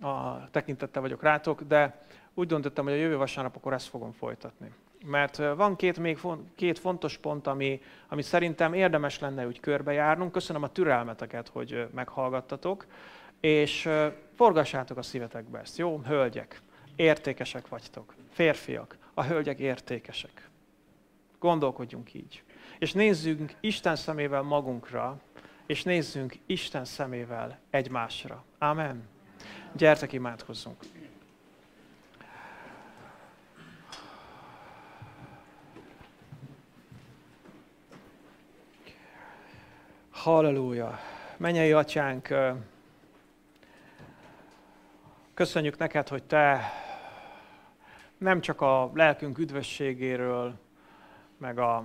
[0.00, 4.72] a tekintettel vagyok rátok, de úgy döntöttem, hogy a jövő vasárnap akkor ezt fogom folytatni.
[5.04, 6.18] Mert van két, még
[6.54, 10.32] két fontos pont, ami, ami szerintem érdemes lenne úgy körbejárnunk.
[10.32, 12.86] Köszönöm a türelmeteket, hogy meghallgattatok,
[13.40, 13.88] és
[14.34, 16.00] forgassátok a szívetekbe ezt, jó?
[16.06, 16.60] Hölgyek,
[16.96, 18.14] értékesek vagytok.
[18.36, 20.48] Férfiak, a hölgyek értékesek.
[21.38, 22.42] Gondolkodjunk így.
[22.78, 25.20] És nézzünk Isten szemével magunkra,
[25.66, 28.44] és nézzünk Isten szemével egymásra.
[28.58, 29.08] Amen.
[29.72, 30.76] Gyertek, imádkozzunk.
[40.10, 40.98] Halleluja!
[41.36, 42.34] Mennyei atyánk,
[45.34, 46.72] köszönjük neked, hogy te
[48.18, 50.54] nem csak a lelkünk üdvösségéről,
[51.38, 51.84] meg a,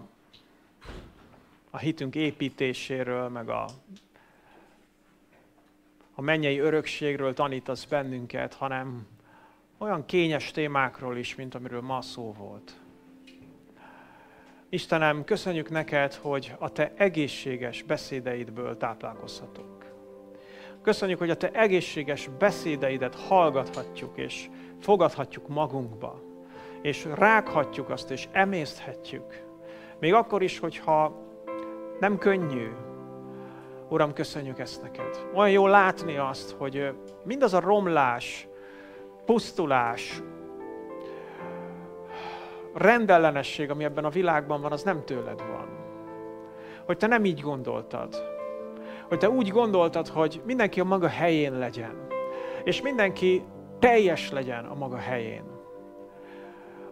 [1.70, 3.66] a hitünk építéséről, meg a,
[6.16, 9.08] a mennyei örökségről tanítasz bennünket, hanem
[9.78, 12.80] olyan kényes témákról is, mint amiről ma szó volt.
[14.70, 19.82] Istenem, köszönjük neked, hogy a te egészséges beszédeidből táplálkozhatunk.
[20.82, 24.50] Köszönjük, hogy a te egészséges beszédeidet hallgathatjuk és
[24.82, 26.22] fogadhatjuk magunkba,
[26.82, 29.44] és rághatjuk azt, és emészthetjük.
[30.00, 31.16] Még akkor is, hogyha
[32.00, 32.68] nem könnyű.
[33.90, 35.26] Uram, köszönjük ezt neked.
[35.36, 38.48] Olyan jó látni azt, hogy mindaz a romlás,
[39.26, 40.22] pusztulás,
[42.74, 45.68] rendellenesség, ami ebben a világban van, az nem tőled van.
[46.86, 48.16] Hogy te nem így gondoltad.
[49.08, 52.08] Hogy te úgy gondoltad, hogy mindenki a maga helyén legyen.
[52.64, 53.44] És mindenki
[53.82, 55.44] teljes legyen a maga helyén.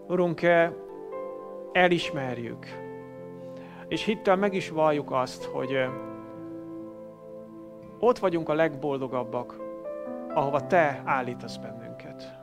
[0.08, 0.42] Urunk,
[1.72, 2.66] elismerjük,
[3.88, 5.78] és hittel meg is valljuk azt, hogy
[8.00, 9.58] ott vagyunk a legboldogabbak,
[10.34, 12.38] ahova Te állítasz bennünket.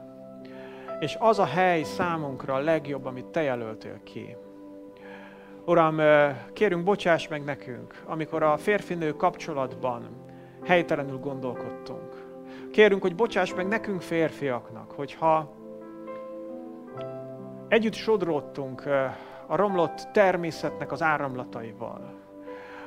[1.00, 4.36] És az a hely számunkra a legjobb, amit Te jelöltél ki.
[5.64, 6.00] Uram,
[6.52, 10.24] kérünk, bocsáss meg nekünk, amikor a férfinő kapcsolatban
[10.64, 12.15] helytelenül gondolkodtunk.
[12.76, 15.54] Kérünk, hogy bocsáss meg nekünk férfiaknak, hogyha
[17.68, 18.86] együtt sodródtunk
[19.46, 22.14] a romlott természetnek az áramlataival,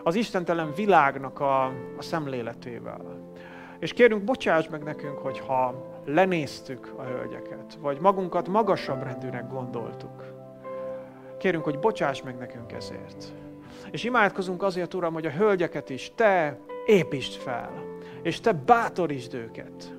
[0.04, 1.66] az istentelen világnak a,
[1.98, 3.32] a szemléletével.
[3.80, 10.24] És kérünk, bocsáss meg nekünk, hogyha lenéztük a hölgyeket, vagy magunkat magasabb rendűnek gondoltuk.
[11.38, 13.34] Kérünk, hogy bocsáss meg nekünk ezért.
[13.92, 17.89] És imádkozunk azért, Uram, hogy a hölgyeket is Te építsd fel,
[18.22, 19.98] és Te bátorítsd őket.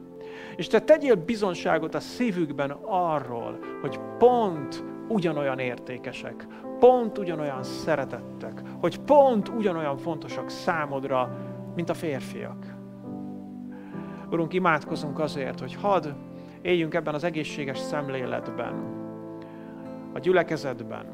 [0.56, 6.46] És Te tegyél bizonságot a szívükben arról, hogy pont ugyanolyan értékesek,
[6.78, 11.36] pont ugyanolyan szeretettek, hogy pont ugyanolyan fontosak számodra,
[11.74, 12.78] mint a férfiak.
[14.30, 16.06] Urunk, imádkozunk azért, hogy hadd
[16.62, 18.98] éljünk ebben az egészséges szemléletben,
[20.12, 21.06] a gyülekezetben.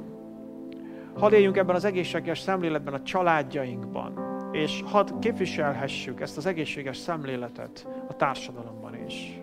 [1.15, 4.26] Hadd éljünk ebben az egészséges szemléletben a családjainkban,
[4.57, 9.41] és hadd képviselhessük ezt az egészséges szemléletet a társadalomban is.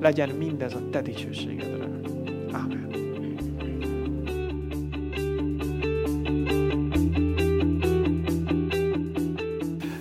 [0.00, 1.84] Legyen mindez a te dicsőségedre.
[2.52, 2.88] Amen.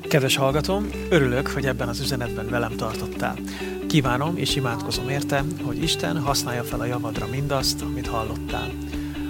[0.02, 3.36] Kedves hallgatom, örülök, hogy ebben az üzenetben velem tartottál.
[3.88, 8.89] Kívánom és imádkozom érte, hogy Isten használja fel a javadra mindazt, amit hallottál.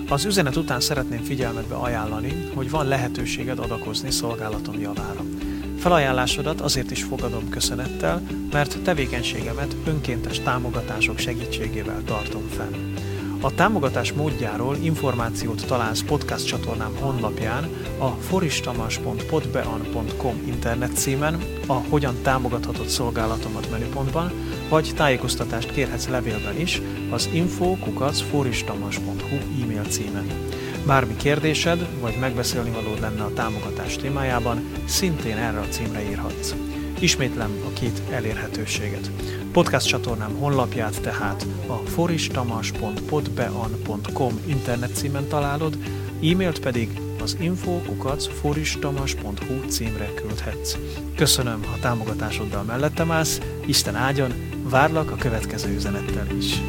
[0.10, 5.22] Az üzenet után szeretném figyelmetbe ajánlani, hogy van lehetőséged adakozni szolgálatom javára.
[5.78, 12.94] Felajánlásodat azért is fogadom köszönettel, mert tevékenységemet önkéntes támogatások segítségével tartom fenn.
[13.42, 22.88] A támogatás módjáról információt találsz podcast csatornám honlapján, a foristamas.podbean.com internet címen, a Hogyan támogathatod
[22.88, 24.32] szolgálatomat menüpontban,
[24.70, 30.28] vagy tájékoztatást kérhetsz levélben is az info.foristamas.hu e-mail címen.
[30.86, 36.56] Bármi kérdésed, vagy megbeszélni valód lenne a támogatás témájában, szintén erre a címre írhatsz.
[37.00, 39.12] Ismétlem a két elérhetőséget.
[39.52, 45.78] Podcast csatornám honlapját tehát a foristamas.podbean.com internet címen találod,
[46.24, 50.78] e-mailt pedig az info.foristamas.hu címre küldhetsz.
[51.16, 56.62] Köszönöm, ha támogatásoddal mellettem állsz, Isten áldjon, várlak a következő üzenettel is.